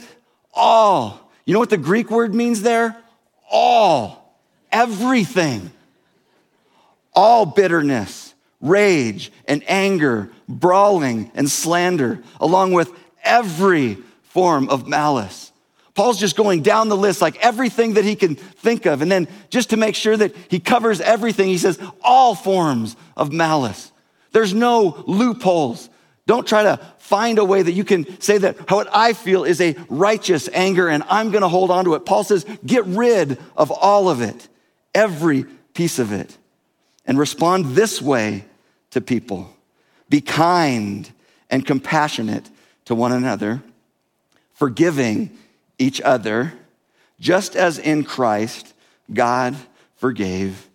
All. 0.53 1.31
You 1.45 1.53
know 1.53 1.59
what 1.59 1.69
the 1.69 1.77
Greek 1.77 2.11
word 2.11 2.33
means 2.33 2.61
there? 2.61 2.97
All. 3.49 4.35
Everything. 4.71 5.71
All 7.13 7.45
bitterness, 7.45 8.35
rage, 8.61 9.31
and 9.47 9.63
anger, 9.67 10.29
brawling, 10.47 11.31
and 11.33 11.49
slander, 11.49 12.21
along 12.39 12.73
with 12.73 12.91
every 13.23 13.97
form 14.23 14.69
of 14.69 14.87
malice. 14.87 15.51
Paul's 15.97 16.19
just 16.19 16.35
going 16.35 16.61
down 16.61 16.89
the 16.89 16.95
list, 16.95 17.23
like 17.23 17.43
everything 17.43 17.95
that 17.95 18.05
he 18.05 18.15
can 18.15 18.35
think 18.35 18.85
of. 18.85 19.01
And 19.01 19.11
then 19.11 19.27
just 19.49 19.71
to 19.71 19.77
make 19.77 19.95
sure 19.95 20.15
that 20.15 20.35
he 20.47 20.59
covers 20.59 21.01
everything, 21.01 21.47
he 21.47 21.57
says, 21.57 21.79
all 22.03 22.35
forms 22.35 22.95
of 23.17 23.33
malice. 23.33 23.91
There's 24.31 24.53
no 24.53 25.03
loopholes. 25.07 25.89
Don't 26.27 26.47
try 26.47 26.61
to 26.61 26.79
find 26.99 27.39
a 27.39 27.43
way 27.43 27.63
that 27.63 27.71
you 27.71 27.83
can 27.83 28.21
say 28.21 28.37
that 28.37 28.69
what 28.69 28.87
I 28.93 29.13
feel 29.13 29.43
is 29.43 29.59
a 29.59 29.75
righteous 29.89 30.47
anger 30.53 30.87
and 30.87 31.01
I'm 31.09 31.31
going 31.31 31.41
to 31.41 31.47
hold 31.47 31.71
on 31.71 31.85
to 31.85 31.95
it. 31.95 32.05
Paul 32.05 32.23
says, 32.23 32.45
get 32.63 32.85
rid 32.85 33.39
of 33.55 33.71
all 33.71 34.07
of 34.07 34.21
it, 34.21 34.47
every 34.93 35.45
piece 35.73 35.97
of 35.97 36.11
it, 36.11 36.37
and 37.07 37.17
respond 37.17 37.73
this 37.73 38.03
way 38.03 38.45
to 38.91 39.01
people. 39.01 39.51
Be 40.09 40.21
kind 40.21 41.11
and 41.49 41.65
compassionate 41.65 42.47
to 42.85 42.93
one 42.93 43.11
another, 43.13 43.63
forgiving 44.53 45.35
each 45.79 46.01
other, 46.01 46.53
just 47.19 47.55
as 47.55 47.79
in 47.79 48.03
Christ 48.03 48.73
God 49.11 49.55
forgave 49.95 50.69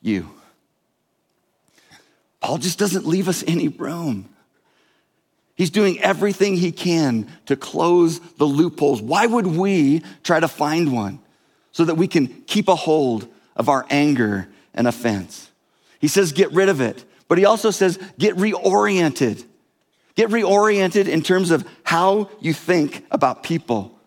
you. 0.00 0.30
Paul 2.40 2.58
just 2.58 2.78
doesn't 2.78 3.06
leave 3.06 3.28
us 3.28 3.44
any 3.46 3.68
room. 3.68 4.28
He's 5.54 5.70
doing 5.70 6.00
everything 6.00 6.56
he 6.56 6.72
can 6.72 7.30
to 7.46 7.56
close 7.56 8.18
the 8.36 8.46
loopholes. 8.46 9.00
Why 9.00 9.26
would 9.26 9.46
we 9.46 10.02
try 10.24 10.40
to 10.40 10.48
find 10.48 10.92
one 10.92 11.20
so 11.70 11.84
that 11.84 11.94
we 11.94 12.08
can 12.08 12.26
keep 12.26 12.68
a 12.68 12.74
hold 12.74 13.28
of 13.54 13.68
our 13.68 13.86
anger 13.90 14.48
and 14.74 14.88
offense? 14.88 15.50
He 16.00 16.08
says, 16.08 16.32
get 16.32 16.50
rid 16.52 16.68
of 16.68 16.80
it. 16.80 17.04
But 17.28 17.38
he 17.38 17.44
also 17.44 17.70
says, 17.70 17.98
get 18.18 18.36
reoriented. 18.36 19.44
Get 20.16 20.30
reoriented 20.30 21.06
in 21.06 21.22
terms 21.22 21.50
of 21.50 21.66
how 21.84 22.28
you 22.40 22.52
think 22.52 23.06
about 23.10 23.42
people. 23.42 23.98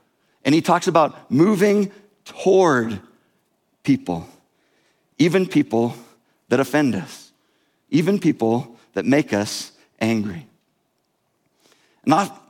And 0.46 0.54
he 0.54 0.62
talks 0.62 0.88
about 0.88 1.30
moving 1.32 1.92
toward 2.24 3.00
people, 3.84 4.30
even 5.18 5.48
people 5.48 5.96
that 6.50 6.60
offend 6.60 6.96
us, 6.96 7.32
even 7.90 8.20
people 8.20 8.78
that 8.94 9.06
make 9.06 9.34
us 9.34 9.72
angry. 10.00 10.48
Not, 12.06 12.42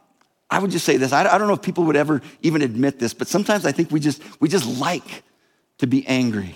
I 0.50 0.60
would 0.60 0.72
just 0.72 0.86
say 0.86 0.98
this 0.98 1.14
I 1.14 1.38
don't 1.38 1.48
know 1.48 1.54
if 1.54 1.62
people 1.62 1.86
would 1.86 1.96
ever 1.96 2.22
even 2.42 2.62
admit 2.62 3.00
this, 3.00 3.14
but 3.14 3.30
sometimes 3.30 3.66
I 3.66 3.72
think 3.72 3.92
we 3.92 4.02
just, 4.02 4.22
we 4.42 4.50
just 4.50 4.80
like 4.80 5.24
to 5.78 5.88
be 5.88 6.06
angry. 6.06 6.56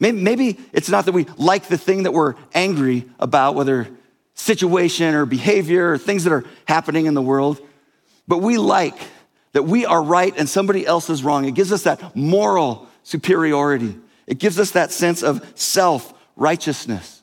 Maybe, 0.00 0.20
maybe 0.20 0.58
it's 0.72 0.88
not 0.88 1.04
that 1.04 1.12
we 1.12 1.26
like 1.36 1.68
the 1.68 1.78
thing 1.78 2.04
that 2.04 2.12
we're 2.12 2.34
angry 2.54 3.08
about, 3.18 3.54
whether 3.54 3.88
situation 4.34 5.14
or 5.14 5.26
behavior 5.26 5.92
or 5.92 5.98
things 5.98 6.24
that 6.24 6.32
are 6.32 6.44
happening 6.66 7.06
in 7.06 7.14
the 7.14 7.22
world, 7.22 7.60
but 8.26 8.38
we 8.38 8.56
like 8.58 8.98
that 9.54 9.62
we 9.62 9.86
are 9.86 10.02
right 10.02 10.34
and 10.36 10.48
somebody 10.48 10.84
else 10.84 11.08
is 11.08 11.24
wrong. 11.24 11.46
It 11.46 11.54
gives 11.54 11.72
us 11.72 11.84
that 11.84 12.14
moral 12.14 12.88
superiority. 13.04 13.96
It 14.26 14.38
gives 14.38 14.58
us 14.58 14.72
that 14.72 14.90
sense 14.90 15.22
of 15.22 15.44
self 15.54 16.12
righteousness. 16.36 17.22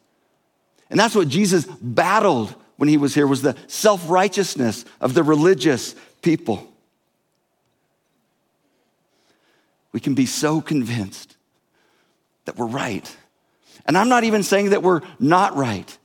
And 0.90 1.00
that's 1.00 1.14
what 1.14 1.28
Jesus 1.28 1.66
battled 1.66 2.56
when 2.78 2.90
he 2.90 2.98
was 2.98 3.14
here 3.14 3.28
was 3.28 3.42
the 3.42 3.56
self 3.68 4.10
righteousness 4.10 4.86
of 5.00 5.14
the 5.14 5.24
religious 5.24 5.94
people. 6.22 6.68
We 9.92 10.00
can 10.00 10.16
be 10.16 10.26
so 10.26 10.62
convinced 10.62 11.36
that 12.46 12.56
we're 12.56 12.66
right. 12.66 13.18
And 13.86 13.98
I'm 13.98 14.10
not 14.10 14.24
even 14.24 14.44
saying 14.44 14.70
that 14.70 14.82
we're 14.82 15.02
not 15.20 15.58
right. 15.58 15.98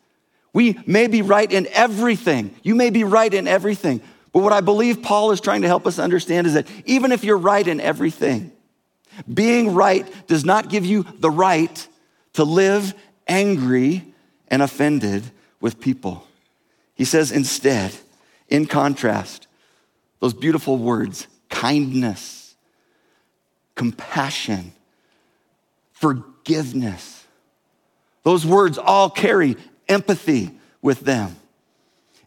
We 0.53 0.81
may 0.87 1.07
be 1.07 1.23
right 1.23 1.51
in 1.51 1.69
everything. 1.69 2.57
You 2.65 2.75
may 2.75 2.91
be 2.91 3.05
right 3.05 3.33
in 3.33 3.47
everything. 3.47 4.01
But 4.37 4.43
what 4.43 4.53
I 4.53 4.61
believe 4.61 5.03
Paul 5.03 5.31
is 5.31 5.41
trying 5.41 5.63
to 5.63 5.67
help 5.67 5.87
us 5.87 5.99
understand 5.99 6.47
is 6.47 6.53
that 6.53 6.69
even 6.85 7.11
if 7.11 7.25
you're 7.25 7.39
right 7.39 7.67
in 7.67 7.81
everything, 7.81 8.53
being 9.33 9.73
right 9.73 10.07
does 10.27 10.45
not 10.45 10.69
give 10.69 10.85
you 10.85 11.07
the 11.21 11.31
right 11.31 11.89
to 12.35 12.45
live 12.45 12.93
angry 13.27 14.05
and 14.49 14.61
offended 14.61 15.23
with 15.59 15.81
people. 15.81 16.27
He 16.95 17.07
says 17.07 17.33
instead, 17.33 17.95
in 18.51 18.67
contrast, 18.67 19.47
those 20.21 20.35
beautiful 20.35 20.77
words 20.77 21.29
kindness, 21.49 22.57
compassion, 23.75 24.73
forgiveness. 25.93 27.25
Those 28.23 28.45
words 28.45 28.77
all 28.77 29.09
carry 29.09 29.57
empathy 29.89 30.51
with 30.83 31.01
them. 31.01 31.37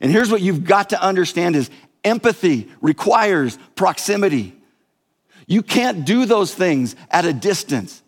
And 0.02 0.12
here's 0.12 0.32
what 0.32 0.42
you've 0.42 0.64
got 0.64 0.90
to 0.90 1.00
understand 1.00 1.56
is 1.56 1.70
empathy 2.04 2.70
requires 2.82 3.58
proximity. 3.76 4.56
You 5.48 5.64
can't 5.64 6.06
do 6.06 6.26
those 6.26 6.54
things 6.54 6.96
at 7.10 7.26
a 7.26 7.34
distance. 7.34 8.02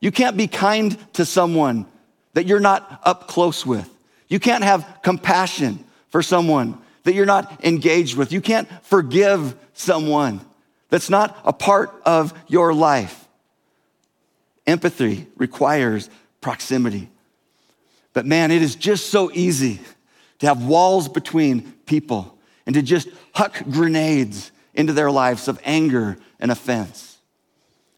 You 0.00 0.10
can't 0.10 0.36
be 0.36 0.46
kind 0.46 0.96
to 1.14 1.24
someone 1.24 1.86
that 2.34 2.46
you're 2.46 2.60
not 2.60 3.00
up 3.04 3.28
close 3.28 3.64
with. 3.64 3.88
You 4.28 4.40
can't 4.40 4.64
have 4.64 5.00
compassion 5.02 5.84
for 6.08 6.22
someone 6.22 6.78
that 7.04 7.14
you're 7.14 7.26
not 7.26 7.64
engaged 7.64 8.16
with. 8.16 8.32
You 8.32 8.40
can't 8.40 8.68
forgive 8.84 9.54
someone 9.74 10.40
that's 10.88 11.10
not 11.10 11.38
a 11.44 11.52
part 11.52 11.90
of 12.04 12.34
your 12.48 12.74
life. 12.74 13.26
Empathy 14.66 15.26
requires 15.36 16.10
proximity. 16.40 17.10
But 18.12 18.26
man, 18.26 18.50
it 18.50 18.62
is 18.62 18.74
just 18.74 19.06
so 19.06 19.30
easy 19.32 19.80
to 20.40 20.46
have 20.46 20.64
walls 20.64 21.08
between 21.08 21.72
people 21.86 22.38
and 22.66 22.74
to 22.74 22.82
just 22.82 23.08
huck 23.34 23.62
grenades 23.70 24.52
into 24.74 24.92
their 24.92 25.10
lives 25.10 25.48
of 25.48 25.60
anger 25.64 26.16
and 26.40 26.50
offense. 26.50 27.18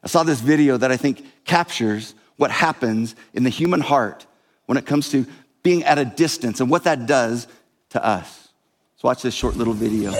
I 0.03 0.09
saw 0.09 0.23
this 0.23 0.41
video 0.41 0.77
that 0.77 0.91
I 0.91 0.97
think 0.97 1.25
captures 1.45 2.15
what 2.37 2.51
happens 2.51 3.15
in 3.33 3.43
the 3.45 3.51
human 3.51 3.81
heart 3.81 4.27
when 4.67 4.77
it 4.77 4.87
comes 4.87 5.11
to 5.11 5.27
being 5.63 5.85
at 5.85 5.99
a 5.99 6.05
distance 6.05 6.61
and 6.61 6.71
what 6.71 6.85
that 6.85 7.07
does 7.07 7.47
to 7.91 8.05
us. 8.05 8.49
So, 8.97 9.09
watch 9.09 9.23
this 9.23 9.35
short 9.35 9.57
little 9.57 9.75
video. 9.75 10.13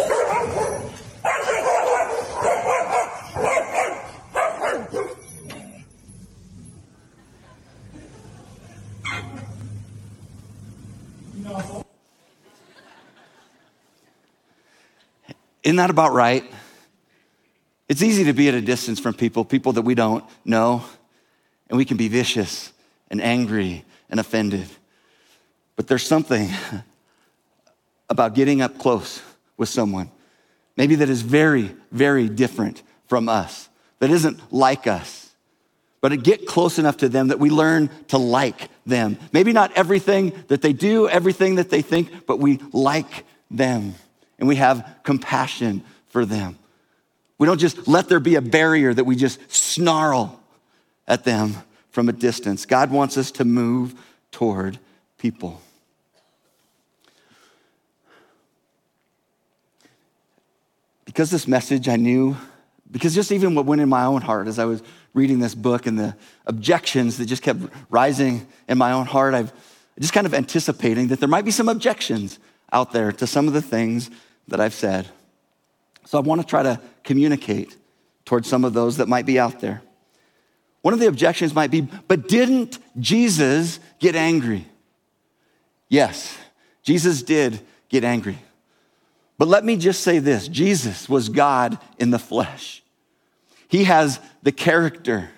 Isn't 15.65 15.77
that 15.77 15.91
about 15.91 16.13
right? 16.13 16.45
It's 17.89 18.03
easy 18.03 18.25
to 18.25 18.35
be 18.35 18.49
at 18.49 18.55
a 18.55 18.61
distance 18.61 19.01
from 19.01 19.15
people, 19.15 19.45
people 19.45 19.73
that 19.73 19.83
we 19.83 19.95
don't 19.95 20.25
know, 20.45 20.85
and 21.69 21.79
we 21.79 21.87
can 21.87 21.97
be 21.97 22.09
vicious 22.09 22.73
and 23.11 23.21
angry 23.21 23.85
and 24.11 24.21
offended. 24.21 24.67
But 25.77 25.89
there's 25.89 26.07
something 26.07 26.51
about 28.11 28.35
getting 28.35 28.61
up 28.61 28.79
close 28.79 29.23
with 29.57 29.69
someone, 29.69 30.11
maybe 30.77 30.97
that 30.97 31.09
is 31.09 31.23
very, 31.23 31.75
very 31.91 32.29
different 32.29 32.83
from 33.07 33.29
us, 33.29 33.69
that 34.01 34.11
isn't 34.11 34.53
like 34.53 34.87
us. 34.87 35.33
But 36.01 36.11
to 36.11 36.19
get 36.19 36.47
close 36.47 36.79
enough 36.79 36.99
to 36.99 37.09
them 37.09 37.29
that 37.29 37.39
we 37.39 37.49
learn 37.49 37.89
to 38.09 38.19
like 38.19 38.69
them. 38.85 39.17
Maybe 39.33 39.55
not 39.55 39.73
everything 39.73 40.35
that 40.49 40.61
they 40.61 40.75
do, 40.75 41.09
everything 41.09 41.55
that 41.55 41.71
they 41.71 41.81
think, 41.81 42.27
but 42.27 42.39
we 42.39 42.61
like 42.73 43.25
them 43.51 43.95
and 44.39 44.49
we 44.49 44.57
have 44.57 44.99
compassion 45.03 45.83
for 46.09 46.25
them. 46.25 46.59
We 47.39 47.47
don't 47.47 47.59
just 47.59 47.89
let 47.89 48.09
there 48.09 48.21
be 48.21 48.37
a 48.37 48.41
barrier 48.41 48.95
that 48.95 49.05
we 49.05 49.17
just 49.17 49.39
snarl 49.51 50.41
at 51.07 51.25
them 51.25 51.57
from 51.91 52.09
a 52.09 52.13
distance. 52.13 52.67
God 52.67 52.91
wants 52.91 53.17
us 53.17 53.31
to 53.33 53.45
move 53.45 53.95
toward 54.31 54.79
people. 55.19 55.61
Because 61.05 61.31
this 61.31 61.47
message 61.47 61.89
I 61.89 61.97
knew, 61.97 62.37
because 62.91 63.15
just 63.15 63.31
even 63.31 63.55
what 63.55 63.67
went 63.67 63.81
in 63.81 63.89
my 63.89 64.05
own 64.05 64.23
heart 64.23 64.49
as 64.49 64.59
I 64.59 64.65
was 64.65 64.83
reading 65.13 65.39
this 65.39 65.55
book 65.55 65.87
and 65.87 65.99
the 65.99 66.17
objections 66.47 67.19
that 67.19 67.27
just 67.27 67.43
kept 67.43 67.61
rising 67.89 68.47
in 68.69 68.79
my 68.79 68.93
own 68.93 69.07
heart, 69.07 69.35
I've 69.35 69.53
just 70.01 70.13
kind 70.13 70.27
of 70.27 70.35
anticipating 70.35 71.09
that 71.09 71.21
there 71.21 71.29
might 71.29 71.45
be 71.45 71.53
some 71.53 71.69
objections 71.69 72.41
out 72.75 72.93
there 72.93 73.13
to 73.13 73.27
some 73.27 73.47
of 73.47 73.55
the 73.55 73.63
things 73.63 74.11
that 74.49 74.61
I've 74.61 74.75
said. 74.75 75.09
So 76.05 76.19
I 76.19 76.21
want 76.21 76.43
to 76.43 76.47
try 76.47 76.63
to 76.63 76.81
communicate 77.05 77.75
towards 78.27 78.49
some 78.49 78.65
of 78.65 78.75
those 78.75 78.99
that 78.99 79.09
might 79.09 79.25
be 79.25 79.39
out 79.39 79.61
there. 79.61 79.81
One 80.83 80.93
of 80.93 81.01
the 81.01 81.07
objections 81.07 81.55
might 81.55 81.71
be, 81.71 81.81
but 81.81 82.29
didn't 82.29 82.79
Jesus 82.99 83.81
get 84.01 84.17
angry? 84.17 84.67
Yes, 85.89 86.37
Jesus 86.83 87.23
did 87.23 87.61
get 87.89 88.05
angry. 88.05 88.39
But 89.39 89.49
let 89.49 89.65
me 89.65 89.77
just 89.77 90.03
say 90.03 90.19
this 90.19 90.49
Jesus 90.49 91.09
was 91.09 91.29
God 91.29 91.79
in 91.99 92.11
the 92.11 92.19
flesh. 92.19 92.83
He 93.69 93.85
has 93.85 94.21
the 94.43 94.53
character, 94.53 95.31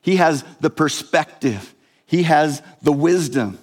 He 0.00 0.16
has 0.16 0.44
the 0.60 0.70
perspective, 0.70 1.74
He 2.06 2.22
has 2.22 2.62
the 2.82 2.92
wisdom 2.92 3.58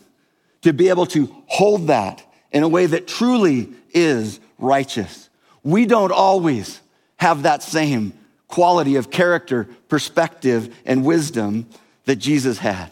to 0.62 0.74
be 0.74 0.90
able 0.90 1.08
to 1.08 1.34
hold 1.48 1.88
that 1.88 2.24
in 2.52 2.64
a 2.64 2.68
way 2.68 2.86
that 2.86 3.08
truly 3.08 3.70
is 3.94 4.40
righteous. 4.58 5.30
We 5.64 5.86
don't 5.86 6.12
always 6.12 6.82
have 7.18 7.44
that 7.44 7.64
same 7.64 8.14
quality 8.48 8.96
of 8.96 9.10
character, 9.10 9.68
perspective, 9.88 10.76
and 10.86 11.06
wisdom 11.06 11.68
that 12.06 12.18
Jesus 12.18 12.58
had. 12.58 12.92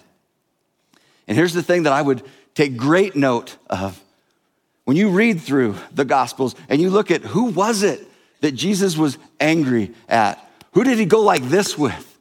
And 1.27 1.37
here's 1.37 1.53
the 1.53 1.63
thing 1.63 1.83
that 1.83 1.93
I 1.93 2.01
would 2.01 2.23
take 2.55 2.77
great 2.77 3.15
note 3.15 3.57
of. 3.69 4.01
When 4.85 4.97
you 4.97 5.09
read 5.09 5.41
through 5.41 5.75
the 5.93 6.05
Gospels 6.05 6.55
and 6.67 6.81
you 6.81 6.89
look 6.89 7.11
at 7.11 7.21
who 7.21 7.45
was 7.45 7.83
it 7.83 8.07
that 8.41 8.53
Jesus 8.53 8.97
was 8.97 9.17
angry 9.39 9.91
at, 10.07 10.43
who 10.71 10.83
did 10.83 10.97
he 10.97 11.05
go 11.05 11.21
like 11.21 11.43
this 11.43 11.77
with? 11.77 12.17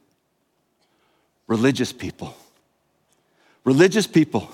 Religious 1.47 1.91
people. 1.91 2.35
Religious 3.63 4.05
people 4.05 4.49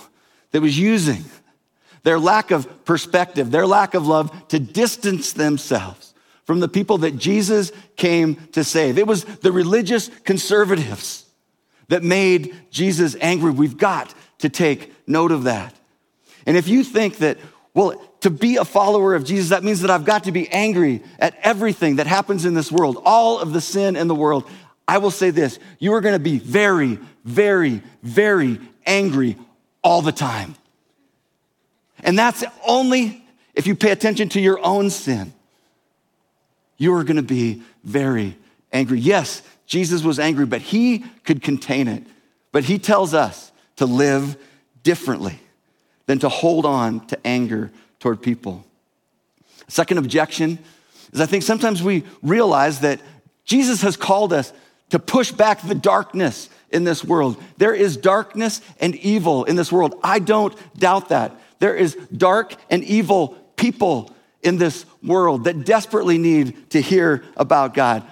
that 0.51 0.61
was 0.61 0.79
using 0.79 1.25
their 2.05 2.19
lack 2.19 2.51
of 2.51 2.85
perspective, 2.85 3.49
their 3.49 3.65
lack 3.65 3.95
of 3.95 4.05
love 4.05 4.47
to 4.49 4.59
distance 4.59 5.33
themselves 5.33 6.13
from 6.43 6.59
the 6.59 6.67
people 6.67 6.99
that 6.99 7.17
Jesus 7.17 7.71
came 7.97 8.35
to 8.51 8.63
save. 8.63 8.99
It 8.99 9.07
was 9.07 9.25
the 9.25 9.51
religious 9.51 10.09
conservatives 10.23 11.25
that 11.87 12.03
made 12.03 12.55
Jesus 12.69 13.15
angry. 13.19 13.49
We've 13.49 13.77
got 13.77 14.13
to 14.39 14.49
take 14.49 14.93
note 15.07 15.31
of 15.31 15.45
that. 15.45 15.73
And 16.45 16.55
if 16.55 16.67
you 16.67 16.83
think 16.83 17.17
that, 17.17 17.39
well, 17.73 17.99
to 18.21 18.29
be 18.29 18.57
a 18.57 18.65
follower 18.65 19.15
of 19.15 19.25
Jesus, 19.25 19.49
that 19.49 19.63
means 19.63 19.81
that 19.81 19.89
I've 19.89 20.05
got 20.05 20.25
to 20.25 20.31
be 20.31 20.47
angry 20.49 21.01
at 21.17 21.35
everything 21.41 21.95
that 21.95 22.05
happens 22.05 22.45
in 22.45 22.53
this 22.53 22.71
world, 22.71 23.01
all 23.03 23.39
of 23.39 23.51
the 23.51 23.61
sin 23.61 23.95
in 23.95 24.07
the 24.07 24.13
world. 24.13 24.47
I 24.87 24.99
will 24.99 25.09
say 25.09 25.31
this 25.31 25.57
you 25.79 25.95
are 25.95 26.01
going 26.01 26.13
to 26.13 26.19
be 26.19 26.37
very, 26.37 26.99
very, 27.23 27.81
very 28.03 28.59
angry 28.85 29.37
all 29.83 30.03
the 30.03 30.11
time. 30.11 30.55
And 32.05 32.17
that's 32.17 32.43
only 32.65 33.25
if 33.55 33.67
you 33.67 33.75
pay 33.75 33.91
attention 33.91 34.29
to 34.29 34.39
your 34.39 34.63
own 34.63 34.89
sin. 34.89 35.33
You 36.77 36.93
are 36.93 37.03
going 37.03 37.17
to 37.17 37.23
be 37.23 37.63
very 37.83 38.37
angry. 38.71 38.99
Yes, 38.99 39.41
Jesus 39.65 40.03
was 40.03 40.19
angry, 40.19 40.45
but 40.45 40.61
he 40.61 40.99
could 41.23 41.41
contain 41.41 41.87
it. 41.87 42.03
But 42.51 42.65
he 42.65 42.77
tells 42.77 43.13
us 43.13 43.51
to 43.77 43.85
live 43.85 44.37
differently 44.83 45.39
than 46.05 46.19
to 46.19 46.29
hold 46.29 46.65
on 46.65 47.05
to 47.07 47.17
anger 47.25 47.71
toward 47.99 48.21
people. 48.21 48.63
Second 49.67 49.97
objection 49.97 50.59
is 51.11 51.19
I 51.19 51.25
think 51.25 51.41
sometimes 51.41 51.81
we 51.81 52.03
realize 52.21 52.81
that 52.81 53.01
Jesus 53.45 53.81
has 53.81 53.97
called 53.97 54.31
us 54.31 54.53
to 54.91 54.99
push 54.99 55.31
back 55.31 55.61
the 55.61 55.73
darkness 55.73 56.49
in 56.69 56.83
this 56.83 57.03
world. 57.03 57.41
There 57.57 57.73
is 57.73 57.97
darkness 57.97 58.61
and 58.79 58.95
evil 58.97 59.45
in 59.45 59.55
this 59.55 59.71
world. 59.71 59.95
I 60.03 60.19
don't 60.19 60.55
doubt 60.77 61.09
that. 61.09 61.39
There 61.59 61.75
is 61.75 61.95
dark 62.15 62.55
and 62.69 62.83
evil 62.83 63.29
people 63.55 64.13
in 64.41 64.57
this 64.57 64.85
world 65.01 65.45
that 65.45 65.65
desperately 65.65 66.17
need 66.17 66.69
to 66.71 66.81
hear 66.81 67.23
about 67.35 67.73
God. 67.73 68.03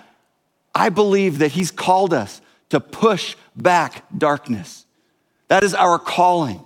I 0.74 0.90
believe 0.90 1.40
that 1.40 1.52
He's 1.52 1.72
called 1.72 2.14
us 2.14 2.42
to 2.70 2.80
push 2.80 3.36
back 3.56 4.06
darkness. 4.18 4.86
That 5.48 5.64
is 5.64 5.76
our 5.76 6.00
calling. 6.00 6.64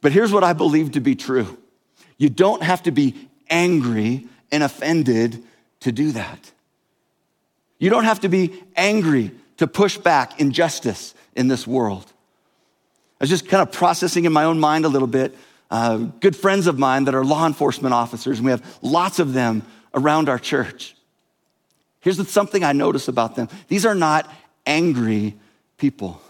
But 0.00 0.12
here's 0.12 0.32
what 0.32 0.44
I 0.44 0.52
believe 0.52 0.92
to 0.92 1.00
be 1.00 1.16
true 1.16 1.58
you 2.18 2.30
don't 2.30 2.62
have 2.62 2.84
to 2.84 2.90
be 2.92 3.28
angry 3.50 4.26
and 4.52 4.62
offended 4.62 5.42
to 5.80 5.92
do 5.92 6.12
that. 6.12 6.52
You 7.78 7.90
don't 7.90 8.04
have 8.04 8.20
to 8.20 8.28
be 8.28 8.62
angry 8.74 9.32
to 9.58 9.66
push 9.66 9.98
back 9.98 10.40
injustice 10.40 11.14
in 11.34 11.48
this 11.48 11.66
world. 11.66 12.12
I 13.20 13.24
was 13.24 13.30
just 13.30 13.48
kind 13.48 13.62
of 13.62 13.72
processing 13.72 14.24
in 14.24 14.32
my 14.32 14.44
own 14.44 14.60
mind 14.60 14.84
a 14.84 14.88
little 14.88 15.08
bit 15.08 15.36
uh, 15.70 15.96
good 15.96 16.36
friends 16.36 16.66
of 16.66 16.78
mine 16.78 17.04
that 17.04 17.14
are 17.14 17.24
law 17.24 17.46
enforcement 17.46 17.94
officers, 17.94 18.38
and 18.38 18.44
we 18.44 18.50
have 18.50 18.78
lots 18.82 19.18
of 19.18 19.32
them 19.32 19.62
around 19.94 20.28
our 20.28 20.38
church. 20.38 20.94
Here's 22.00 22.28
something 22.30 22.62
I 22.62 22.72
notice 22.72 23.08
about 23.08 23.34
them 23.34 23.48
these 23.68 23.84
are 23.84 23.94
not 23.94 24.32
angry 24.64 25.34
people. 25.76 26.20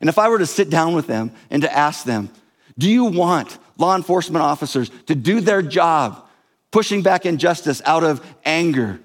And 0.00 0.08
if 0.08 0.18
I 0.18 0.28
were 0.28 0.38
to 0.38 0.46
sit 0.46 0.70
down 0.70 0.94
with 0.94 1.06
them 1.06 1.32
and 1.50 1.62
to 1.62 1.72
ask 1.72 2.04
them, 2.04 2.30
do 2.76 2.90
you 2.90 3.06
want 3.06 3.58
law 3.78 3.96
enforcement 3.96 4.42
officers 4.42 4.90
to 5.06 5.14
do 5.14 5.40
their 5.40 5.62
job, 5.62 6.26
pushing 6.70 7.02
back 7.02 7.24
injustice 7.26 7.80
out 7.84 8.04
of 8.04 8.24
anger? 8.44 9.00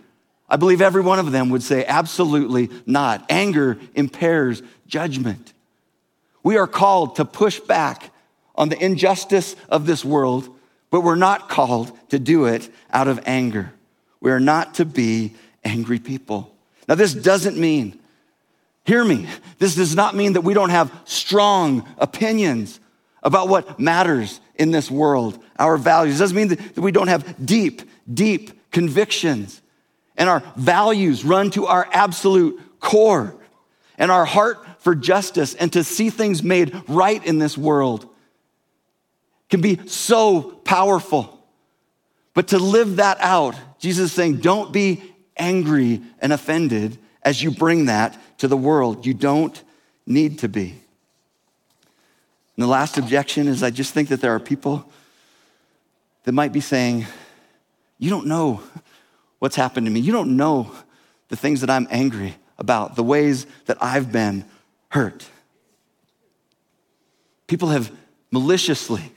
I 0.50 0.58
believe 0.58 0.82
every 0.82 1.02
one 1.02 1.20
of 1.20 1.32
them 1.32 1.50
would 1.50 1.64
say, 1.64 1.86
absolutely 1.86 2.70
not. 2.86 3.26
Anger 3.30 3.78
impairs 3.94 4.64
judgment. 4.88 5.54
We 6.44 6.58
are 6.58 6.68
called 6.68 7.18
to 7.18 7.26
push 7.26 7.60
back 7.60 8.12
on 8.60 8.70
the 8.70 8.78
injustice 8.84 9.56
of 9.70 9.86
this 9.88 10.04
world, 10.04 10.54
but 10.92 11.02
we're 11.02 11.16
not 11.16 11.50
called 11.50 11.98
to 12.10 12.20
do 12.20 12.46
it 12.46 12.70
out 12.92 13.08
of 13.08 13.20
anger. 13.26 13.72
We 14.20 14.32
are 14.32 14.40
not 14.40 14.76
to 14.76 14.86
be 14.86 15.34
angry 15.64 15.98
people. 15.98 16.54
Now, 16.88 16.96
this 16.96 17.14
doesn't 17.14 17.58
mean, 17.58 17.98
hear 18.84 19.04
me, 19.04 19.28
this 19.60 19.76
does 19.76 19.96
not 19.96 20.14
mean 20.14 20.34
that 20.34 20.42
we 20.42 20.54
don't 20.54 20.72
have 20.72 20.92
strong 21.06 21.88
opinions 21.98 22.80
about 23.24 23.48
what 23.48 23.80
matters 23.80 24.42
in 24.56 24.72
this 24.72 24.92
world, 24.92 25.42
our 25.58 25.78
values. 25.78 26.18
It 26.18 26.20
doesn't 26.20 26.38
mean 26.38 26.48
that 26.50 26.78
we 26.78 26.92
don't 26.92 27.08
have 27.08 27.46
deep, 27.46 27.82
deep 28.14 28.72
convictions 28.72 29.62
and 30.18 30.30
our 30.30 30.44
values 30.58 31.24
run 31.24 31.50
to 31.52 31.66
our 31.66 31.88
absolute 31.94 32.60
core 32.82 33.34
and 33.98 34.12
our 34.12 34.26
heart 34.26 34.60
for 34.80 34.94
justice 34.94 35.56
and 35.56 35.72
to 35.74 35.84
see 35.84 36.10
things 36.10 36.44
made 36.44 36.76
right 36.90 37.26
in 37.26 37.40
this 37.40 37.58
world 37.58 38.09
can 39.50 39.62
be 39.62 39.80
so 39.88 40.42
powerful. 40.42 41.44
But 42.34 42.50
to 42.50 42.60
live 42.60 42.98
that 42.98 43.18
out, 43.20 43.56
Jesus 43.80 44.06
is 44.06 44.14
saying, 44.14 44.38
don't 44.38 44.72
be 44.72 45.04
angry 45.38 46.02
and 46.20 46.32
offended 46.32 46.98
as 47.24 47.42
you 47.42 47.52
bring 47.52 47.86
that 47.86 48.18
to 48.40 48.48
the 48.48 48.58
world. 48.58 49.06
You 49.06 49.14
don't 49.14 49.62
need 50.06 50.40
to 50.40 50.50
be. 50.50 50.76
And 52.56 52.64
the 52.64 52.68
last 52.68 52.98
objection 52.98 53.48
is 53.48 53.64
I 53.64 53.70
just 53.70 53.94
think 53.94 54.10
that 54.10 54.20
there 54.20 54.36
are 54.36 54.40
people 54.40 54.90
that 56.24 56.34
might 56.34 56.52
be 56.52 56.60
saying, 56.60 57.06
You 57.98 58.10
don't 58.10 58.28
know 58.28 58.62
what's 59.40 59.56
happened 59.56 59.88
to 59.88 59.92
me. 59.92 60.02
You 60.02 60.12
don't 60.12 60.36
know 60.36 60.72
the 61.30 61.38
things 61.38 61.62
that 61.62 61.70
I'm 61.70 61.88
angry 61.90 62.36
about, 62.58 62.96
the 62.98 63.04
ways 63.04 63.46
that 63.68 63.78
I've 63.82 64.12
been 64.12 64.44
hurt. 64.90 65.26
People 67.48 67.70
have 67.70 67.92
maliciously 68.32 69.12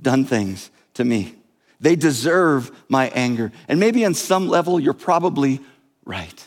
done 0.00 0.24
things 0.24 0.70
to 0.94 1.04
me. 1.04 1.34
They 1.80 1.96
deserve 1.96 2.70
my 2.88 3.08
anger. 3.08 3.52
And 3.68 3.78
maybe 3.78 4.04
on 4.04 4.14
some 4.14 4.48
level, 4.48 4.80
you're 4.80 4.94
probably 4.94 5.60
right. 6.04 6.46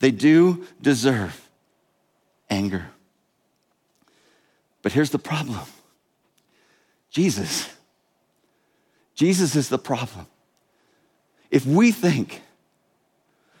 They 0.00 0.10
do 0.10 0.64
deserve 0.80 1.48
anger. 2.50 2.86
But 4.82 4.92
here's 4.92 5.10
the 5.10 5.18
problem 5.18 5.60
Jesus. 7.10 7.68
Jesus 9.14 9.56
is 9.56 9.68
the 9.68 9.78
problem. 9.78 10.26
If 11.50 11.66
we 11.66 11.90
think 11.90 12.42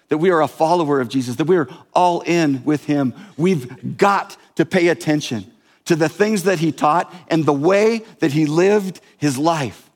that 0.08 0.18
we 0.18 0.30
are 0.30 0.40
a 0.40 0.48
follower 0.48 1.00
of 1.00 1.08
Jesus, 1.08 1.36
that 1.36 1.46
we 1.46 1.56
are 1.56 1.68
all 1.92 2.20
in 2.20 2.64
with 2.64 2.84
him, 2.84 3.14
we've 3.36 3.96
got 3.98 4.36
to 4.54 4.64
pay 4.64 4.88
attention 4.88 5.50
to 5.88 5.96
the 5.96 6.08
things 6.08 6.42
that 6.42 6.58
he 6.58 6.70
taught 6.70 7.12
and 7.28 7.46
the 7.46 7.52
way 7.52 8.02
that 8.18 8.30
he 8.30 8.44
lived 8.44 9.00
his 9.16 9.38
life. 9.38 9.88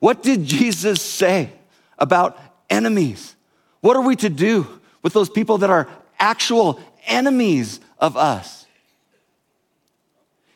What 0.00 0.22
did 0.22 0.44
Jesus 0.44 1.02
say 1.02 1.50
about 1.98 2.38
enemies? 2.70 3.36
What 3.82 3.96
are 3.96 4.02
we 4.02 4.16
to 4.16 4.30
do 4.30 4.66
with 5.02 5.12
those 5.12 5.28
people 5.28 5.58
that 5.58 5.68
are 5.68 5.86
actual 6.18 6.80
enemies 7.06 7.78
of 7.98 8.16
us? 8.16 8.64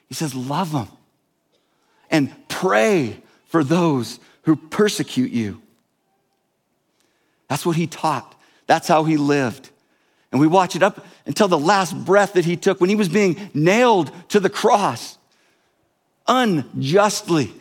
He 0.08 0.14
says, 0.14 0.34
Love 0.34 0.72
them 0.72 0.88
and 2.10 2.34
pray 2.48 3.18
for 3.44 3.62
those 3.62 4.20
who 4.44 4.56
persecute 4.56 5.32
you. 5.32 5.60
That's 7.46 7.66
what 7.66 7.76
he 7.76 7.86
taught. 7.86 8.34
That's 8.66 8.88
how 8.88 9.04
he 9.04 9.18
lived. 9.18 9.68
And 10.32 10.40
we 10.40 10.46
watch 10.46 10.76
it 10.76 10.82
up 10.82 11.04
until 11.26 11.48
the 11.48 11.58
last 11.58 11.96
breath 12.04 12.34
that 12.34 12.44
he 12.44 12.56
took 12.56 12.80
when 12.80 12.90
he 12.90 12.96
was 12.96 13.08
being 13.08 13.50
nailed 13.52 14.12
to 14.28 14.40
the 14.40 14.50
cross 14.50 15.18
unjustly, 16.28 17.52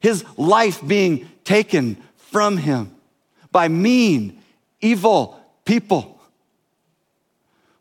his 0.00 0.24
life 0.36 0.86
being 0.86 1.28
taken 1.44 1.96
from 2.16 2.58
him 2.58 2.94
by 3.50 3.68
mean, 3.68 4.40
evil 4.80 5.40
people. 5.64 6.20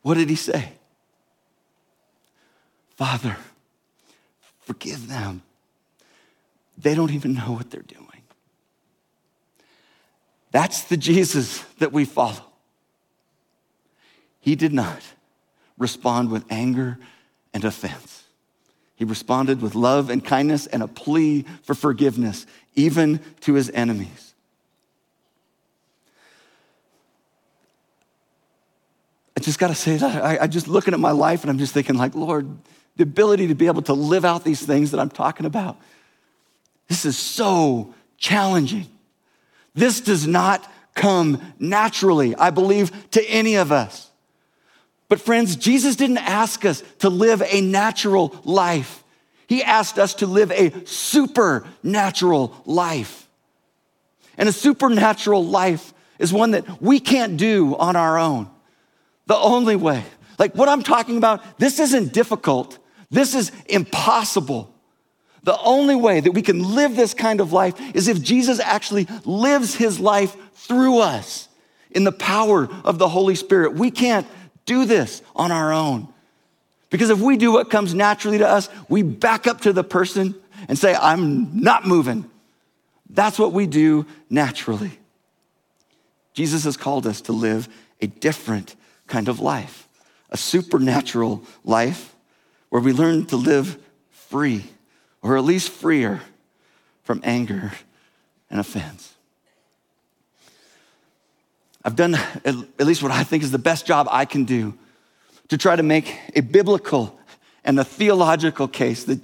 What 0.01 0.15
did 0.15 0.29
he 0.29 0.35
say? 0.35 0.69
Father, 2.95 3.35
forgive 4.61 5.07
them. 5.07 5.43
They 6.77 6.95
don't 6.95 7.11
even 7.11 7.33
know 7.33 7.51
what 7.51 7.69
they're 7.69 7.81
doing. 7.81 8.03
That's 10.51 10.83
the 10.83 10.97
Jesus 10.97 11.59
that 11.79 11.91
we 11.91 12.05
follow. 12.05 12.46
He 14.47 14.55
did 14.55 14.71
not 14.71 15.01
respond 15.77 16.31
with 16.31 16.45
anger 16.49 16.97
and 17.53 17.65
offense. 17.65 18.23
He 18.95 19.03
responded 19.03 19.61
with 19.61 19.75
love 19.75 20.09
and 20.09 20.23
kindness 20.23 20.67
and 20.67 20.81
a 20.81 20.87
plea 20.87 21.43
for 21.63 21.73
forgiveness, 21.73 22.45
even 22.73 23.19
to 23.41 23.55
his 23.55 23.69
enemies. 23.69 24.33
I 29.35 29.41
just 29.41 29.59
got 29.59 29.67
to 29.67 29.75
say 29.75 29.97
that. 29.97 30.23
I, 30.23 30.43
I 30.43 30.47
just 30.47 30.69
looking 30.69 30.93
at 30.93 31.01
my 31.01 31.11
life 31.11 31.41
and 31.41 31.51
I'm 31.51 31.59
just 31.59 31.73
thinking, 31.73 31.97
like, 31.97 32.15
Lord, 32.15 32.47
the 32.95 33.03
ability 33.03 33.47
to 33.47 33.55
be 33.55 33.67
able 33.67 33.81
to 33.81 33.93
live 33.93 34.23
out 34.23 34.45
these 34.45 34.65
things 34.65 34.91
that 34.91 35.01
I'm 35.01 35.09
talking 35.09 35.45
about, 35.45 35.75
this 36.87 37.03
is 37.03 37.17
so 37.17 37.93
challenging. 38.15 38.87
This 39.73 39.99
does 39.99 40.25
not 40.25 40.71
come 40.93 41.41
naturally, 41.59 42.33
I 42.33 42.51
believe, 42.51 43.09
to 43.11 43.21
any 43.29 43.55
of 43.55 43.73
us. 43.73 44.06
But 45.09 45.21
friends, 45.21 45.55
Jesus 45.55 45.95
didn't 45.95 46.17
ask 46.17 46.65
us 46.65 46.83
to 46.99 47.09
live 47.09 47.41
a 47.41 47.61
natural 47.61 48.35
life. 48.43 49.03
He 49.47 49.63
asked 49.63 49.97
us 49.97 50.15
to 50.15 50.27
live 50.27 50.51
a 50.51 50.73
supernatural 50.85 52.61
life. 52.65 53.27
And 54.37 54.49
a 54.49 54.51
supernatural 54.51 55.45
life 55.45 55.93
is 56.19 56.33
one 56.33 56.51
that 56.51 56.81
we 56.81 56.99
can't 56.99 57.37
do 57.37 57.75
on 57.77 57.95
our 57.95 58.17
own. 58.17 58.49
The 59.27 59.37
only 59.37 59.75
way. 59.75 60.03
Like 60.37 60.53
what 60.55 60.69
I'm 60.69 60.83
talking 60.83 61.17
about, 61.17 61.59
this 61.59 61.79
isn't 61.79 62.13
difficult. 62.13 62.77
This 63.09 63.33
is 63.33 63.51
impossible. 63.67 64.73
The 65.43 65.57
only 65.61 65.95
way 65.95 66.19
that 66.19 66.33
we 66.33 66.41
can 66.41 66.75
live 66.75 66.95
this 66.95 67.13
kind 67.13 67.39
of 67.39 67.53
life 67.53 67.79
is 67.95 68.09
if 68.09 68.21
Jesus 68.21 68.59
actually 68.59 69.07
lives 69.23 69.75
his 69.75 69.99
life 69.99 70.35
through 70.53 70.99
us 70.99 71.47
in 71.91 72.03
the 72.03 72.11
power 72.11 72.67
of 72.83 72.97
the 72.97 73.07
Holy 73.07 73.35
Spirit. 73.35 73.73
We 73.73 73.89
can't 73.89 74.27
do 74.67 74.85
this 74.85 75.23
on 75.35 75.51
our 75.51 75.73
own. 75.73 76.07
Because 76.91 77.09
if 77.09 77.19
we 77.19 77.37
do 77.37 77.51
what 77.51 77.71
comes 77.71 77.95
naturally 77.95 78.37
to 78.37 78.47
us, 78.47 78.69
we 78.87 79.01
back 79.01 79.47
up 79.47 79.61
to 79.61 79.73
the 79.73 79.83
person 79.83 80.35
and 80.67 80.77
say, 80.77 80.93
I'm 80.93 81.61
not 81.63 81.87
moving. 81.87 82.29
That's 83.09 83.39
what 83.39 83.51
we 83.53 83.65
do 83.65 84.05
naturally. 84.29 84.99
Jesus 86.33 86.65
has 86.65 86.77
called 86.77 87.07
us 87.07 87.21
to 87.21 87.31
live 87.31 87.67
a 87.99 88.07
different 88.07 88.75
kind 89.07 89.27
of 89.27 89.39
life, 89.39 89.87
a 90.29 90.37
supernatural 90.37 91.43
life 91.63 92.15
where 92.69 92.81
we 92.81 92.93
learn 92.93 93.25
to 93.27 93.37
live 93.37 93.81
free 94.11 94.65
or 95.21 95.37
at 95.37 95.43
least 95.43 95.69
freer 95.69 96.21
from 97.03 97.21
anger 97.23 97.71
and 98.49 98.59
offense. 98.59 99.16
I've 101.83 101.95
done 101.95 102.15
at 102.15 102.55
least 102.79 103.01
what 103.01 103.11
I 103.11 103.23
think 103.23 103.43
is 103.43 103.51
the 103.51 103.59
best 103.59 103.85
job 103.85 104.07
I 104.11 104.25
can 104.25 104.45
do 104.45 104.73
to 105.49 105.57
try 105.57 105.75
to 105.75 105.83
make 105.83 106.19
a 106.35 106.41
biblical 106.41 107.17
and 107.63 107.79
a 107.79 107.83
theological 107.83 108.67
case 108.67 109.05
that 109.05 109.19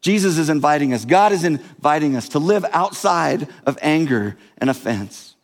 Jesus 0.00 0.36
is 0.36 0.48
inviting 0.48 0.92
us, 0.92 1.04
God 1.04 1.32
is 1.32 1.44
inviting 1.44 2.16
us 2.16 2.30
to 2.30 2.38
live 2.38 2.64
outside 2.72 3.48
of 3.64 3.78
anger 3.80 4.36
and 4.58 4.68
offense. 4.68 5.36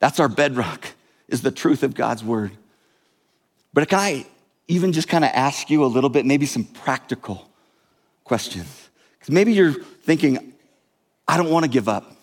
That's 0.00 0.18
our 0.18 0.28
bedrock, 0.28 0.88
is 1.28 1.42
the 1.42 1.52
truth 1.52 1.84
of 1.84 1.94
God's 1.94 2.24
word. 2.24 2.50
But 3.72 3.88
can 3.88 4.00
I 4.00 4.26
even 4.68 4.92
just 4.92 5.08
kind 5.08 5.24
of 5.24 5.30
ask 5.34 5.70
you 5.70 5.84
a 5.84 5.86
little 5.86 6.10
bit, 6.10 6.26
maybe 6.26 6.46
some 6.46 6.64
practical 6.64 7.48
questions. 8.24 8.88
Because 9.18 9.32
maybe 9.32 9.52
you're 9.52 9.74
thinking, 9.74 10.52
I 11.28 11.36
don't 11.36 11.50
want 11.50 11.64
to 11.64 11.70
give 11.70 11.88
up 11.88 12.16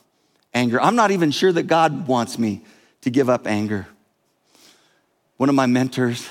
anger. 0.54 0.82
I'm 0.82 0.96
not 0.96 1.12
even 1.12 1.32
sure 1.32 1.52
that 1.52 1.64
God 1.64 2.08
wants 2.08 2.40
me 2.40 2.62
to 3.02 3.10
give 3.10 3.30
up 3.30 3.48
anger. 3.48 3.88
One 5.38 5.50
of 5.50 5.56
my 5.56 5.66
mentors, 5.66 6.28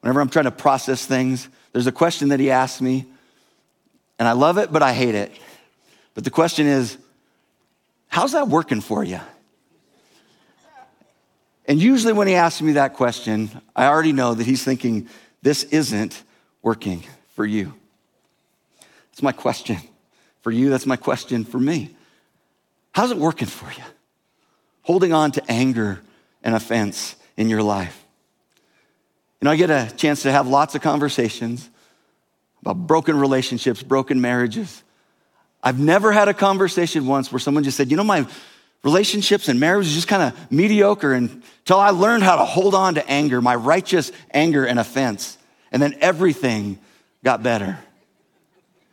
whenever 0.00 0.20
I'm 0.20 0.28
trying 0.28 0.46
to 0.46 0.50
process 0.50 1.06
things, 1.06 1.48
there's 1.72 1.86
a 1.86 1.92
question 1.92 2.30
that 2.30 2.40
he 2.40 2.50
asks 2.50 2.80
me, 2.80 3.06
and 4.18 4.26
I 4.26 4.32
love 4.32 4.58
it, 4.58 4.72
but 4.72 4.82
I 4.82 4.92
hate 4.92 5.14
it. 5.14 5.32
But 6.14 6.24
the 6.24 6.30
question 6.30 6.66
is, 6.66 6.98
how's 8.08 8.32
that 8.32 8.48
working 8.48 8.80
for 8.80 9.04
you? 9.04 9.20
And 11.66 11.80
usually, 11.80 12.12
when 12.12 12.26
he 12.26 12.34
asks 12.34 12.60
me 12.60 12.72
that 12.72 12.94
question, 12.94 13.50
I 13.76 13.86
already 13.86 14.12
know 14.12 14.34
that 14.34 14.44
he's 14.44 14.64
thinking, 14.64 15.08
this 15.42 15.62
isn't 15.64 16.22
working 16.62 17.04
for 17.34 17.46
you. 17.46 17.74
It's 19.12 19.22
my 19.22 19.32
question 19.32 19.76
for 20.40 20.50
you. 20.50 20.70
That's 20.70 20.86
my 20.86 20.96
question 20.96 21.44
for 21.44 21.60
me. 21.60 21.94
How's 22.92 23.12
it 23.12 23.18
working 23.18 23.46
for 23.46 23.70
you? 23.70 23.84
Holding 24.82 25.12
on 25.12 25.32
to 25.32 25.50
anger 25.50 26.00
and 26.42 26.54
offense 26.54 27.16
in 27.36 27.48
your 27.48 27.62
life. 27.62 28.04
You 29.40 29.46
know, 29.46 29.52
I 29.52 29.56
get 29.56 29.70
a 29.70 29.90
chance 29.96 30.22
to 30.22 30.32
have 30.32 30.46
lots 30.46 30.74
of 30.74 30.82
conversations 30.82 31.68
about 32.60 32.86
broken 32.86 33.18
relationships, 33.18 33.82
broken 33.82 34.20
marriages. 34.20 34.82
I've 35.62 35.78
never 35.78 36.12
had 36.12 36.28
a 36.28 36.34
conversation 36.34 37.06
once 37.06 37.32
where 37.32 37.40
someone 37.40 37.64
just 37.64 37.76
said, 37.76 37.90
you 37.90 37.96
know, 37.96 38.04
my 38.04 38.26
relationships 38.82 39.48
and 39.48 39.60
marriage 39.60 39.86
is 39.86 39.94
just 39.94 40.08
kind 40.08 40.22
of 40.22 40.52
mediocre 40.52 41.12
until 41.12 41.78
I 41.78 41.90
learned 41.90 42.22
how 42.22 42.36
to 42.36 42.44
hold 42.44 42.74
on 42.74 42.94
to 42.94 43.10
anger, 43.10 43.40
my 43.40 43.54
righteous 43.54 44.12
anger 44.32 44.64
and 44.64 44.78
offense. 44.78 45.36
And 45.72 45.82
then 45.82 45.96
everything 46.00 46.78
got 47.22 47.42
better. 47.42 47.78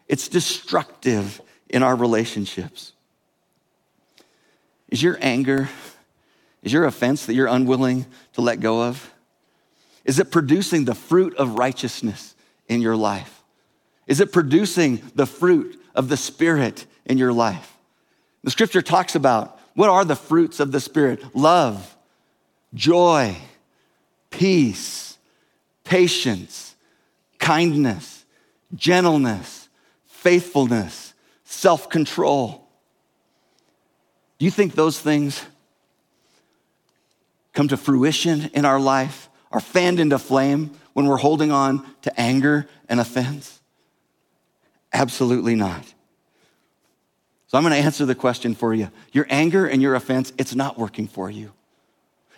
It's 0.08 0.28
destructive 0.28 1.42
in 1.70 1.84
our 1.84 1.96
relationships. 1.96 2.94
Is 4.90 5.04
your 5.04 5.18
anger, 5.22 5.70
is 6.64 6.72
your 6.72 6.86
offense 6.86 7.26
that 7.26 7.34
you're 7.34 7.48
unwilling 7.48 8.06
to 8.34 8.42
let 8.42 8.60
go 8.60 8.84
of? 8.84 9.14
Is 10.06 10.20
it 10.20 10.32
producing 10.32 10.86
the 10.86 10.96
fruit 10.96 11.36
of 11.36 11.58
righteousness 11.60 12.36
in 12.68 12.82
your 12.82 12.96
life? 12.96 13.44
Is 14.08 14.22
it 14.22 14.32
producing 14.32 15.02
the 15.16 15.26
fruit 15.26 15.82
of 15.94 16.08
the 16.08 16.18
Spirit 16.18 16.86
in 17.06 17.18
your 17.18 17.34
life? 17.34 17.78
The 18.44 18.52
scripture 18.52 18.82
talks 18.82 19.16
about 19.16 19.60
what 19.74 19.90
are 19.90 20.06
the 20.06 20.16
fruits 20.16 20.60
of 20.60 20.72
the 20.72 20.80
Spirit? 20.80 21.36
Love, 21.36 21.96
joy, 22.74 23.36
peace, 24.32 25.18
patience, 25.84 26.76
kindness, 27.40 28.26
gentleness, 28.74 29.70
faithfulness, 30.06 31.14
self 31.44 31.90
control. 31.90 32.67
Do 34.38 34.46
you 34.46 34.52
think 34.52 34.76
those 34.76 35.00
things 35.00 35.44
come 37.54 37.68
to 37.70 37.78
fruition 37.78 38.52
in 38.54 38.66
our 38.66 38.80
life, 38.80 39.30
are 39.52 39.60
fanned 39.60 40.00
into 40.00 40.20
flame 40.20 40.72
when 40.94 41.08
we're 41.08 41.18
holding 41.18 41.52
on 41.52 41.86
to 42.04 42.20
anger 42.20 42.68
and 42.88 43.00
offense? 43.00 43.60
Absolutely 44.94 45.56
not. 45.56 45.84
So 47.48 47.58
I'm 47.58 47.64
going 47.64 47.74
to 47.74 47.80
answer 47.80 48.06
the 48.06 48.14
question 48.14 48.54
for 48.56 48.74
you. 48.74 48.92
Your 49.12 49.26
anger 49.30 49.66
and 49.66 49.82
your 49.82 49.96
offense, 49.96 50.34
it's 50.38 50.54
not 50.54 50.78
working 50.78 51.08
for 51.08 51.32
you. 51.32 51.52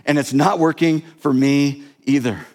And 0.05 0.17
it's 0.17 0.33
not 0.33 0.59
working 0.59 1.01
for 1.17 1.33
me 1.33 1.83
either. 2.05 2.45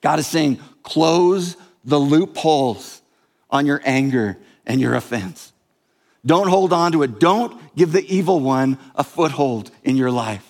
God 0.00 0.18
is 0.18 0.26
saying, 0.26 0.58
close 0.82 1.56
the 1.84 2.00
loopholes 2.00 3.02
on 3.50 3.66
your 3.66 3.80
anger 3.84 4.38
and 4.66 4.80
your 4.80 4.94
offense. 4.94 5.51
Don't 6.24 6.48
hold 6.48 6.72
on 6.72 6.92
to 6.92 7.02
it. 7.02 7.18
Don't 7.18 7.60
give 7.76 7.92
the 7.92 8.04
evil 8.14 8.40
one 8.40 8.78
a 8.94 9.02
foothold 9.02 9.70
in 9.82 9.96
your 9.96 10.10
life. 10.10 10.48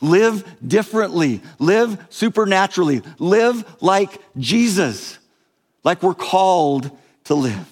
Live 0.00 0.44
differently. 0.66 1.40
Live 1.58 2.06
supernaturally. 2.10 3.02
Live 3.18 3.64
like 3.80 4.20
Jesus, 4.36 5.18
like 5.82 6.02
we're 6.02 6.14
called 6.14 6.90
to 7.24 7.34
live. 7.34 7.70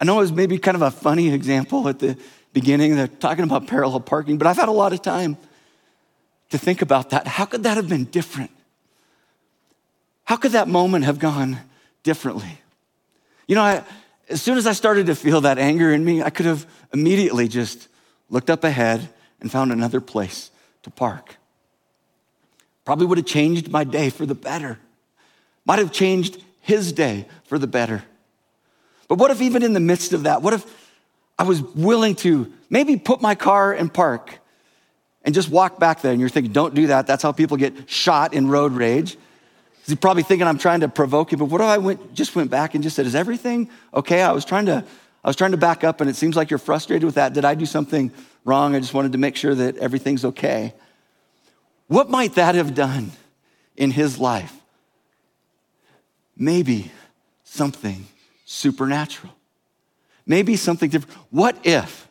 I 0.00 0.04
know 0.04 0.16
it 0.18 0.22
was 0.22 0.32
maybe 0.32 0.58
kind 0.58 0.74
of 0.74 0.82
a 0.82 0.90
funny 0.90 1.32
example 1.32 1.88
at 1.88 2.00
the 2.00 2.18
beginning. 2.52 2.96
They're 2.96 3.06
talking 3.06 3.44
about 3.44 3.68
parallel 3.68 4.00
parking, 4.00 4.36
but 4.36 4.46
I've 4.46 4.56
had 4.56 4.68
a 4.68 4.72
lot 4.72 4.92
of 4.92 5.00
time 5.00 5.36
to 6.50 6.58
think 6.58 6.82
about 6.82 7.10
that. 7.10 7.26
How 7.26 7.44
could 7.44 7.62
that 7.62 7.76
have 7.76 7.88
been 7.88 8.04
different? 8.04 8.50
How 10.24 10.36
could 10.36 10.52
that 10.52 10.68
moment 10.68 11.04
have 11.04 11.18
gone 11.18 11.58
differently? 12.02 12.58
You 13.46 13.54
know, 13.54 13.62
I, 13.62 13.84
as 14.28 14.40
soon 14.40 14.58
as 14.58 14.66
I 14.66 14.72
started 14.72 15.06
to 15.06 15.14
feel 15.14 15.42
that 15.42 15.58
anger 15.58 15.92
in 15.92 16.04
me, 16.04 16.22
I 16.22 16.30
could 16.30 16.46
have 16.46 16.66
immediately 16.92 17.48
just 17.48 17.88
looked 18.30 18.50
up 18.50 18.64
ahead 18.64 19.08
and 19.40 19.50
found 19.50 19.72
another 19.72 20.00
place 20.00 20.50
to 20.82 20.90
park. 20.90 21.36
Probably 22.84 23.06
would 23.06 23.18
have 23.18 23.26
changed 23.26 23.70
my 23.70 23.84
day 23.84 24.10
for 24.10 24.26
the 24.26 24.34
better. 24.34 24.78
Might 25.64 25.78
have 25.78 25.92
changed 25.92 26.42
his 26.60 26.92
day 26.92 27.26
for 27.44 27.58
the 27.58 27.66
better. 27.66 28.04
But 29.08 29.18
what 29.18 29.30
if, 29.30 29.40
even 29.40 29.62
in 29.62 29.72
the 29.72 29.80
midst 29.80 30.12
of 30.12 30.24
that, 30.24 30.42
what 30.42 30.54
if 30.54 30.64
I 31.38 31.44
was 31.44 31.62
willing 31.62 32.14
to 32.16 32.52
maybe 32.70 32.96
put 32.96 33.20
my 33.20 33.34
car 33.34 33.72
and 33.72 33.92
park 33.92 34.38
and 35.22 35.34
just 35.34 35.50
walk 35.50 35.78
back 35.78 36.00
there? 36.00 36.12
And 36.12 36.20
you're 36.20 36.30
thinking, 36.30 36.52
don't 36.52 36.74
do 36.74 36.88
that. 36.88 37.06
That's 37.06 37.22
how 37.22 37.32
people 37.32 37.56
get 37.56 37.88
shot 37.88 38.34
in 38.34 38.48
road 38.48 38.72
rage. 38.72 39.16
He's 39.86 39.96
probably 39.96 40.22
thinking 40.22 40.46
I'm 40.46 40.58
trying 40.58 40.80
to 40.80 40.88
provoke 40.88 41.32
you, 41.32 41.38
but 41.38 41.46
what 41.46 41.60
if 41.60 41.66
I 41.66 41.78
went, 41.78 42.14
just 42.14 42.34
went 42.34 42.50
back 42.50 42.74
and 42.74 42.82
just 42.82 42.96
said, 42.96 43.06
Is 43.06 43.14
everything 43.14 43.68
okay? 43.92 44.22
I 44.22 44.32
was 44.32 44.44
trying 44.44 44.66
to, 44.66 44.84
I 45.22 45.28
was 45.28 45.36
trying 45.36 45.50
to 45.50 45.56
back 45.56 45.84
up, 45.84 46.00
and 46.00 46.08
it 46.08 46.16
seems 46.16 46.36
like 46.36 46.50
you're 46.50 46.58
frustrated 46.58 47.04
with 47.04 47.16
that. 47.16 47.34
Did 47.34 47.44
I 47.44 47.54
do 47.54 47.66
something 47.66 48.10
wrong? 48.44 48.74
I 48.74 48.80
just 48.80 48.94
wanted 48.94 49.12
to 49.12 49.18
make 49.18 49.36
sure 49.36 49.54
that 49.54 49.76
everything's 49.76 50.24
okay. 50.24 50.74
What 51.86 52.08
might 52.08 52.34
that 52.34 52.54
have 52.54 52.74
done 52.74 53.12
in 53.76 53.90
his 53.90 54.18
life? 54.18 54.54
Maybe 56.36 56.90
something 57.44 58.06
supernatural. 58.46 59.34
Maybe 60.26 60.56
something 60.56 60.88
different. 60.88 61.16
What 61.30 61.58
if, 61.64 62.08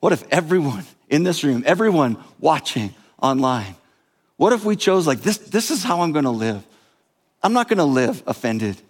what 0.00 0.12
if 0.12 0.22
everyone 0.30 0.84
in 1.08 1.22
this 1.22 1.42
room, 1.42 1.62
everyone 1.66 2.18
watching 2.38 2.94
online, 3.20 3.74
what 4.38 4.54
if 4.54 4.64
we 4.64 4.74
chose 4.74 5.06
like 5.06 5.20
this, 5.20 5.36
this 5.36 5.70
is 5.70 5.84
how 5.84 6.00
I'm 6.00 6.12
gonna 6.12 6.32
live? 6.32 6.66
I'm 7.42 7.52
not 7.52 7.68
gonna 7.68 7.84
live 7.84 8.22
offended. 8.26 8.80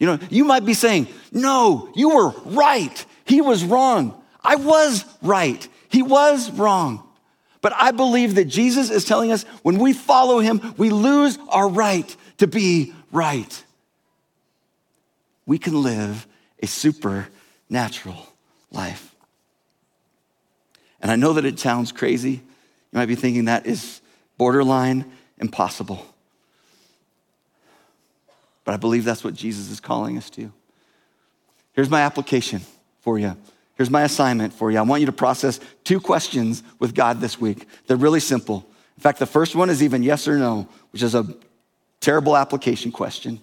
You 0.00 0.08
know, 0.08 0.18
you 0.28 0.44
might 0.44 0.64
be 0.64 0.74
saying, 0.74 1.06
no, 1.30 1.88
you 1.94 2.16
were 2.16 2.30
right. 2.46 3.06
He 3.24 3.40
was 3.40 3.64
wrong. 3.64 4.20
I 4.42 4.56
was 4.56 5.04
right. 5.22 5.66
He 5.88 6.02
was 6.02 6.50
wrong. 6.50 7.08
But 7.60 7.72
I 7.76 7.92
believe 7.92 8.34
that 8.34 8.46
Jesus 8.46 8.90
is 8.90 9.04
telling 9.04 9.30
us 9.30 9.44
when 9.62 9.78
we 9.78 9.92
follow 9.92 10.40
him, 10.40 10.74
we 10.76 10.90
lose 10.90 11.38
our 11.48 11.68
right 11.68 12.16
to 12.38 12.48
be 12.48 12.92
right 13.12 13.64
we 15.46 15.58
can 15.58 15.82
live 15.82 16.26
a 16.62 16.66
supernatural 16.66 18.26
life. 18.70 19.14
And 21.00 21.10
I 21.10 21.16
know 21.16 21.34
that 21.34 21.44
it 21.44 21.58
sounds 21.58 21.92
crazy. 21.92 22.30
You 22.30 22.40
might 22.98 23.06
be 23.06 23.14
thinking 23.14 23.44
that 23.46 23.66
is 23.66 24.00
borderline 24.36 25.10
impossible. 25.38 26.04
But 28.64 28.74
I 28.74 28.76
believe 28.76 29.04
that's 29.04 29.22
what 29.22 29.34
Jesus 29.34 29.70
is 29.70 29.80
calling 29.80 30.16
us 30.16 30.30
to. 30.30 30.52
Here's 31.74 31.90
my 31.90 32.00
application 32.00 32.62
for 33.00 33.18
you. 33.18 33.36
Here's 33.76 33.90
my 33.90 34.02
assignment 34.02 34.52
for 34.54 34.70
you. 34.70 34.78
I 34.78 34.82
want 34.82 35.00
you 35.00 35.06
to 35.06 35.12
process 35.12 35.58
two 35.82 36.00
questions 36.00 36.62
with 36.78 36.94
God 36.94 37.20
this 37.20 37.40
week. 37.40 37.66
They're 37.86 37.96
really 37.96 38.20
simple. 38.20 38.64
In 38.96 39.02
fact, 39.02 39.18
the 39.18 39.26
first 39.26 39.56
one 39.56 39.68
is 39.68 39.82
even 39.82 40.02
yes 40.02 40.28
or 40.28 40.38
no, 40.38 40.68
which 40.92 41.02
is 41.02 41.14
a 41.14 41.26
terrible 42.00 42.36
application 42.36 42.92
question. 42.92 43.40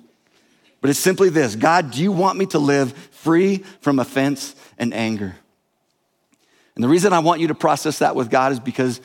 But 0.80 0.89
it's 0.89 1.00
simply 1.00 1.30
this 1.30 1.56
God, 1.56 1.92
do 1.92 2.02
you 2.02 2.12
want 2.12 2.38
me 2.38 2.46
to 2.48 2.60
live 2.60 2.94
free 2.94 3.58
from 3.82 4.00
offense 4.00 4.56
and 4.78 4.94
anger? 4.94 5.36
And 6.76 6.84
the 6.84 6.89
reason 6.89 7.12
I 7.12 7.20
want 7.20 7.42
you 7.42 7.48
to 7.48 7.56
process 7.56 8.00
that 8.00 8.16
with 8.16 8.30
God 8.30 8.54
is 8.54 8.60
because 8.60 9.02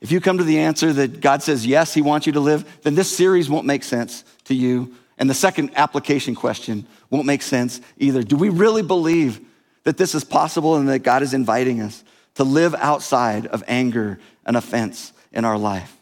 if 0.00 0.10
you 0.10 0.20
come 0.20 0.38
to 0.38 0.44
the 0.44 0.60
answer 0.60 0.92
that 0.92 1.20
God 1.20 1.42
says 1.42 1.66
yes, 1.66 1.92
He 1.92 2.02
wants 2.02 2.26
you 2.26 2.32
to 2.32 2.40
live, 2.40 2.80
then 2.82 2.94
this 2.94 3.14
series 3.14 3.50
won't 3.50 3.66
make 3.66 3.84
sense 3.84 4.24
to 4.44 4.54
you. 4.54 4.94
And 5.18 5.28
the 5.28 5.34
second 5.34 5.72
application 5.76 6.34
question 6.34 6.86
won't 7.10 7.26
make 7.26 7.42
sense 7.42 7.80
either. 7.98 8.22
Do 8.22 8.36
we 8.36 8.48
really 8.48 8.82
believe 8.82 9.40
that 9.84 9.96
this 9.96 10.14
is 10.14 10.24
possible 10.24 10.76
and 10.76 10.88
that 10.88 11.00
God 11.00 11.22
is 11.22 11.34
inviting 11.34 11.80
us 11.80 12.02
to 12.36 12.44
live 12.44 12.74
outside 12.76 13.46
of 13.46 13.62
anger 13.66 14.18
and 14.46 14.56
offense 14.56 15.12
in 15.32 15.44
our 15.44 15.58
life? 15.58 15.96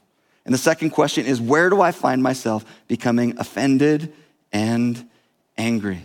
And 0.44 0.54
the 0.54 0.58
second 0.58 0.90
question 0.90 1.26
is 1.26 1.40
where 1.40 1.68
do 1.68 1.80
I 1.80 1.90
find 1.90 2.22
myself 2.22 2.64
becoming 2.86 3.36
offended 3.38 4.12
and 4.52 5.08
angry. 5.56 6.04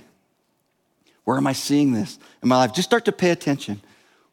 Where 1.23 1.37
am 1.37 1.47
I 1.47 1.53
seeing 1.53 1.93
this 1.93 2.19
in 2.41 2.49
my 2.49 2.57
life? 2.57 2.73
Just 2.73 2.89
start 2.89 3.05
to 3.05 3.11
pay 3.11 3.29
attention. 3.29 3.81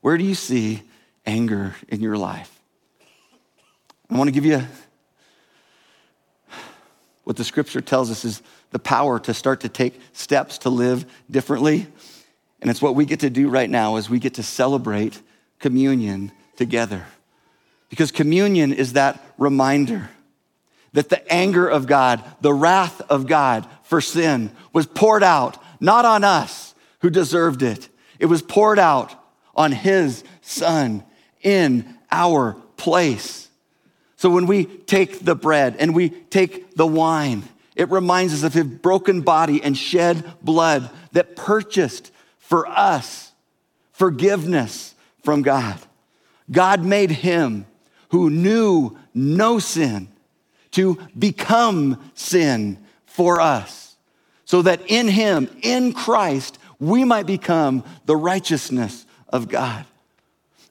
Where 0.01 0.17
do 0.17 0.25
you 0.25 0.35
see 0.35 0.83
anger 1.25 1.77
in 1.89 2.01
your 2.01 2.17
life? 2.17 2.60
I 4.11 4.17
want 4.17 4.27
to 4.27 4.33
give 4.33 4.45
you 4.45 4.63
what 7.23 7.37
the 7.37 7.45
scripture 7.45 7.81
tells 7.81 8.11
us 8.11 8.25
is 8.25 8.43
the 8.73 8.81
power 8.81 9.21
to 9.21 9.33
start 9.33 9.61
to 9.61 9.69
take 9.69 10.01
steps 10.13 10.59
to 10.59 10.71
live 10.71 11.07
differently. 11.31 11.87
And 12.61 12.71
it's 12.71 12.83
what 12.83 12.97
we 12.97 13.05
get 13.05 13.21
to 13.21 13.31
do 13.31 13.49
right 13.49 13.71
now 13.71 13.97
is 13.97 14.11
we 14.11 14.19
get 14.19 14.35
to 14.35 14.43
celebrate 14.43 15.23
communion 15.61 16.33
together. 16.57 17.07
Because 17.89 18.11
communion 18.11 18.73
is 18.73 18.95
that 18.95 19.25
reminder 19.39 20.11
that 20.93 21.09
the 21.09 21.33
anger 21.33 21.69
of 21.69 21.87
God, 21.87 22.25
the 22.41 22.53
wrath 22.53 23.01
of 23.03 23.29
God 23.29 23.65
for 23.85 24.01
sin 24.01 24.51
was 24.73 24.87
poured 24.87 25.23
out, 25.23 25.63
not 25.79 26.05
on 26.05 26.25
us 26.25 26.75
who 27.01 27.11
deserved 27.11 27.63
it. 27.63 27.89
It 28.19 28.27
was 28.27 28.43
poured 28.43 28.81
out 28.81 29.15
on 29.55 29.71
his 29.71 30.25
son 30.41 31.05
in 31.43 31.97
our 32.11 32.55
place. 32.77 33.50
So 34.21 34.29
when 34.29 34.45
we 34.45 34.67
take 34.67 35.25
the 35.25 35.35
bread 35.35 35.77
and 35.79 35.95
we 35.95 36.11
take 36.11 36.75
the 36.75 36.87
wine, 36.87 37.43
It 37.81 37.89
reminds 37.91 38.35
us 38.35 38.43
of 38.43 38.53
his 38.53 38.65
broken 38.65 39.23
body 39.23 39.63
and 39.63 39.75
shed 39.75 40.35
blood 40.43 40.91
that 41.13 41.35
purchased 41.35 42.13
for 42.39 42.67
us 42.69 43.33
forgiveness 43.93 44.95
from 45.23 45.41
God. 45.41 45.79
God 46.51 46.85
made 46.85 47.11
him 47.11 47.65
who 48.11 48.29
knew 48.29 48.99
no 49.15 49.59
sin 49.59 50.09
to 50.73 50.99
become 51.19 52.11
sin 52.15 52.77
for 53.07 53.41
us, 53.41 53.97
so 54.45 54.61
that 54.61 54.83
in 54.89 55.09
him, 55.09 55.49
in 55.63 55.95
Christ, 55.95 56.59
we 56.79 57.05
might 57.05 57.27
become 57.27 57.83
the 58.05 58.15
righteousness 58.15 59.07
of 59.31 59.49
God. 59.49 59.87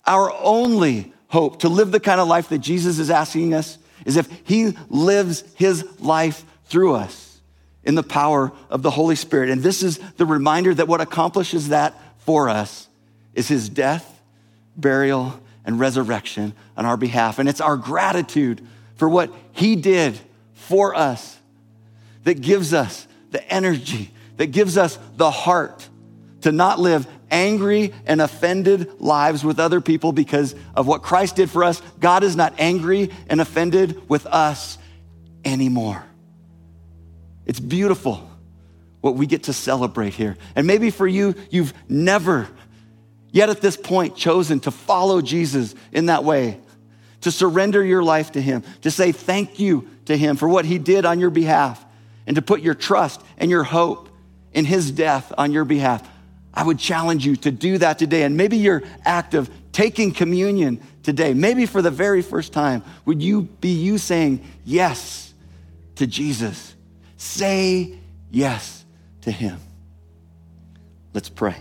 Our 0.06 0.32
only 0.44 1.12
hope 1.30 1.60
to 1.60 1.70
live 1.70 1.92
the 1.92 2.00
kind 2.00 2.20
of 2.20 2.28
life 2.28 2.50
that 2.50 2.60
Jesus 2.60 3.00
is 3.00 3.10
asking 3.10 3.54
us 3.54 3.78
is 4.06 4.18
if 4.18 4.30
he 4.44 4.74
lives 4.90 5.44
his 5.56 5.86
life 6.00 6.44
through 6.66 6.96
us 6.96 7.40
in 7.84 7.96
the 7.96 8.04
power 8.04 8.52
of 8.70 8.82
the 8.82 8.92
Holy 8.92 9.16
Spirit. 9.16 9.50
And 9.50 9.64
this 9.64 9.82
is 9.82 10.00
the 10.18 10.26
reminder 10.26 10.74
that 10.74 10.88
what 10.88 11.02
accomplishes 11.02 11.70
that 11.70 11.94
for 12.20 12.50
us 12.50 12.88
is 13.34 13.48
his 13.48 13.70
death, 13.70 14.22
burial, 14.76 15.40
and 15.66 15.80
resurrection 15.80 16.54
on 16.76 16.86
our 16.86 16.98
behalf. 16.98 17.40
And 17.40 17.48
it's 17.48 17.62
our 17.62 17.78
gratitude 17.78 18.66
for 18.96 19.08
what 19.08 19.32
he 19.54 19.76
did 19.76 20.20
for 20.54 20.96
us 20.96 21.38
that 22.24 22.42
gives 22.42 22.74
us 22.74 23.08
the 23.32 23.48
energy, 23.52 24.12
that 24.38 24.48
gives 24.48 24.78
us 24.78 24.98
the 25.16 25.32
heart 25.32 25.88
to 26.42 26.52
not 26.52 26.80
live 26.80 27.08
angry 27.32 27.94
and 28.06 28.22
offended 28.22 29.00
lives 29.00 29.44
with 29.44 29.60
other 29.60 29.82
people 29.82 30.12
because 30.12 30.56
of 30.76 30.88
what 30.88 31.02
Christ 31.02 31.36
did 31.36 31.50
for 31.50 31.64
us. 31.64 31.82
God 32.00 32.24
is 32.24 32.36
not 32.36 32.54
angry 32.58 33.12
and 33.28 33.42
offended 33.42 34.10
with 34.10 34.26
us 34.26 34.78
anymore. 35.46 36.04
It's 37.46 37.60
beautiful 37.60 38.30
what 39.02 39.16
we 39.16 39.26
get 39.26 39.44
to 39.44 39.54
celebrate 39.54 40.14
here. 40.14 40.38
And 40.56 40.68
maybe 40.68 40.90
for 40.92 41.08
you, 41.08 41.36
you've 41.50 41.74
never 41.88 42.48
yet 43.32 43.50
at 43.50 43.62
this 43.62 43.78
point 43.78 44.16
chosen 44.16 44.60
to 44.62 44.72
follow 44.72 45.22
Jesus 45.22 45.76
in 45.92 46.08
that 46.08 46.24
way, 46.24 46.60
to 47.22 47.32
surrender 47.32 47.84
your 47.84 48.04
life 48.04 48.34
to 48.34 48.42
Him, 48.42 48.64
to 48.82 48.92
say 48.92 49.12
thank 49.12 49.60
you 49.60 49.88
to 50.06 50.18
Him 50.18 50.36
for 50.36 50.50
what 50.50 50.66
He 50.66 50.78
did 50.78 51.06
on 51.06 51.20
your 51.20 51.30
behalf, 51.30 51.84
and 52.28 52.36
to 52.36 52.42
put 52.42 52.62
your 52.62 52.76
trust 52.76 53.22
and 53.38 53.50
your 53.50 53.64
hope 53.64 54.10
in 54.54 54.66
His 54.66 54.92
death 54.92 55.32
on 55.38 55.52
your 55.52 55.66
behalf. 55.66 56.08
I 56.54 56.64
would 56.64 56.80
challenge 56.80 57.26
you 57.26 57.36
to 57.38 57.52
do 57.52 57.78
that 57.78 58.00
today. 58.00 58.24
And 58.24 58.36
maybe 58.36 58.58
your 58.58 58.84
act 59.06 59.34
of 59.34 59.50
taking 59.72 60.12
communion 60.12 60.82
today, 61.04 61.34
maybe 61.34 61.66
for 61.66 61.82
the 61.82 61.92
very 61.92 62.22
first 62.22 62.54
time, 62.54 62.84
would 63.06 63.22
you 63.22 63.44
be 63.44 63.70
you 63.70 63.98
saying 63.98 64.44
yes 64.66 65.34
to 65.96 66.08
Jesus? 66.08 66.76
Say 67.18 67.98
yes 68.32 68.84
to 69.22 69.32
him. 69.32 69.60
Let's 71.14 71.30
pray. 71.30 71.56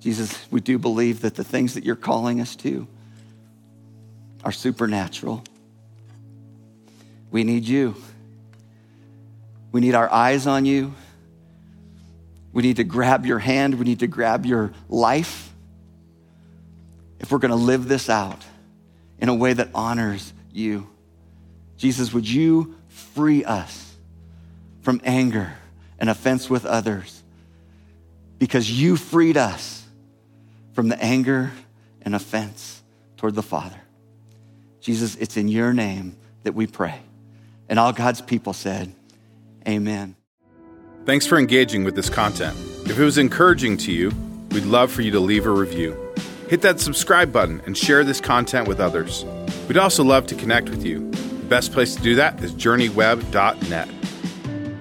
Jesus, 0.00 0.46
we 0.52 0.60
do 0.60 0.78
believe 0.78 1.22
that 1.22 1.34
the 1.34 1.42
things 1.42 1.74
that 1.74 1.84
you're 1.84 1.96
calling 1.96 2.40
us 2.40 2.54
to 2.56 2.86
are 4.44 4.52
supernatural. 4.52 5.42
We 7.32 7.42
need 7.42 7.64
you. 7.64 7.96
We 9.76 9.82
need 9.82 9.94
our 9.94 10.10
eyes 10.10 10.46
on 10.46 10.64
you. 10.64 10.94
We 12.54 12.62
need 12.62 12.76
to 12.76 12.84
grab 12.84 13.26
your 13.26 13.38
hand. 13.38 13.74
We 13.74 13.84
need 13.84 13.98
to 13.98 14.06
grab 14.06 14.46
your 14.46 14.72
life 14.88 15.52
if 17.20 17.30
we're 17.30 17.40
going 17.40 17.50
to 17.50 17.56
live 17.56 17.86
this 17.86 18.08
out 18.08 18.42
in 19.18 19.28
a 19.28 19.34
way 19.34 19.52
that 19.52 19.68
honors 19.74 20.32
you. 20.50 20.88
Jesus, 21.76 22.10
would 22.14 22.26
you 22.26 22.74
free 22.88 23.44
us 23.44 23.94
from 24.80 24.98
anger 25.04 25.52
and 25.98 26.08
offense 26.08 26.48
with 26.48 26.64
others 26.64 27.22
because 28.38 28.70
you 28.70 28.96
freed 28.96 29.36
us 29.36 29.84
from 30.72 30.88
the 30.88 30.98
anger 31.04 31.52
and 32.00 32.14
offense 32.14 32.82
toward 33.18 33.34
the 33.34 33.42
Father. 33.42 33.82
Jesus, 34.80 35.16
it's 35.16 35.36
in 35.36 35.48
your 35.48 35.74
name 35.74 36.16
that 36.44 36.54
we 36.54 36.66
pray. 36.66 36.98
And 37.68 37.78
all 37.78 37.92
God's 37.92 38.22
people 38.22 38.54
said, 38.54 38.94
Amen. 39.66 40.16
Thanks 41.04 41.26
for 41.26 41.38
engaging 41.38 41.84
with 41.84 41.94
this 41.94 42.10
content. 42.10 42.56
If 42.86 42.98
it 42.98 43.04
was 43.04 43.18
encouraging 43.18 43.76
to 43.78 43.92
you, 43.92 44.10
we'd 44.50 44.64
love 44.64 44.90
for 44.90 45.02
you 45.02 45.10
to 45.12 45.20
leave 45.20 45.46
a 45.46 45.50
review. 45.50 45.96
Hit 46.48 46.62
that 46.62 46.80
subscribe 46.80 47.32
button 47.32 47.60
and 47.66 47.76
share 47.76 48.04
this 48.04 48.20
content 48.20 48.68
with 48.68 48.80
others. 48.80 49.24
We'd 49.68 49.78
also 49.78 50.04
love 50.04 50.26
to 50.28 50.34
connect 50.34 50.68
with 50.68 50.84
you. 50.84 51.10
The 51.10 51.46
best 51.48 51.72
place 51.72 51.94
to 51.96 52.02
do 52.02 52.14
that 52.16 52.42
is 52.42 52.52
journeyweb.net. 52.52 53.88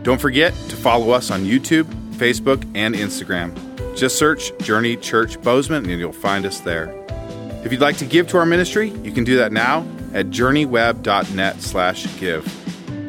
Don't 0.03 0.21
forget 0.21 0.53
to 0.53 0.75
follow 0.75 1.11
us 1.11 1.31
on 1.31 1.41
YouTube, 1.45 1.85
Facebook, 2.15 2.63
and 2.75 2.93
Instagram. 2.95 3.53
Just 3.95 4.17
search 4.17 4.55
Journey 4.59 4.97
Church 4.97 5.41
Bozeman 5.41 5.89
and 5.89 5.99
you'll 5.99 6.11
find 6.11 6.45
us 6.45 6.59
there. 6.59 6.93
If 7.63 7.71
you'd 7.71 7.81
like 7.81 7.97
to 7.97 8.05
give 8.05 8.27
to 8.29 8.37
our 8.37 8.45
ministry, 8.45 8.89
you 9.03 9.11
can 9.11 9.23
do 9.23 9.37
that 9.37 9.51
now 9.51 9.79
at 10.13 10.27
journeyweb.net 10.27 11.61
slash 11.61 12.19
give. 12.19 12.64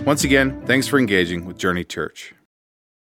Once 0.07 0.23
again, 0.23 0.63
thanks 0.67 0.87
for 0.87 1.01
engaging 1.01 1.45
with 1.45 1.59
Journey 1.59 1.83
Church. 1.83 2.33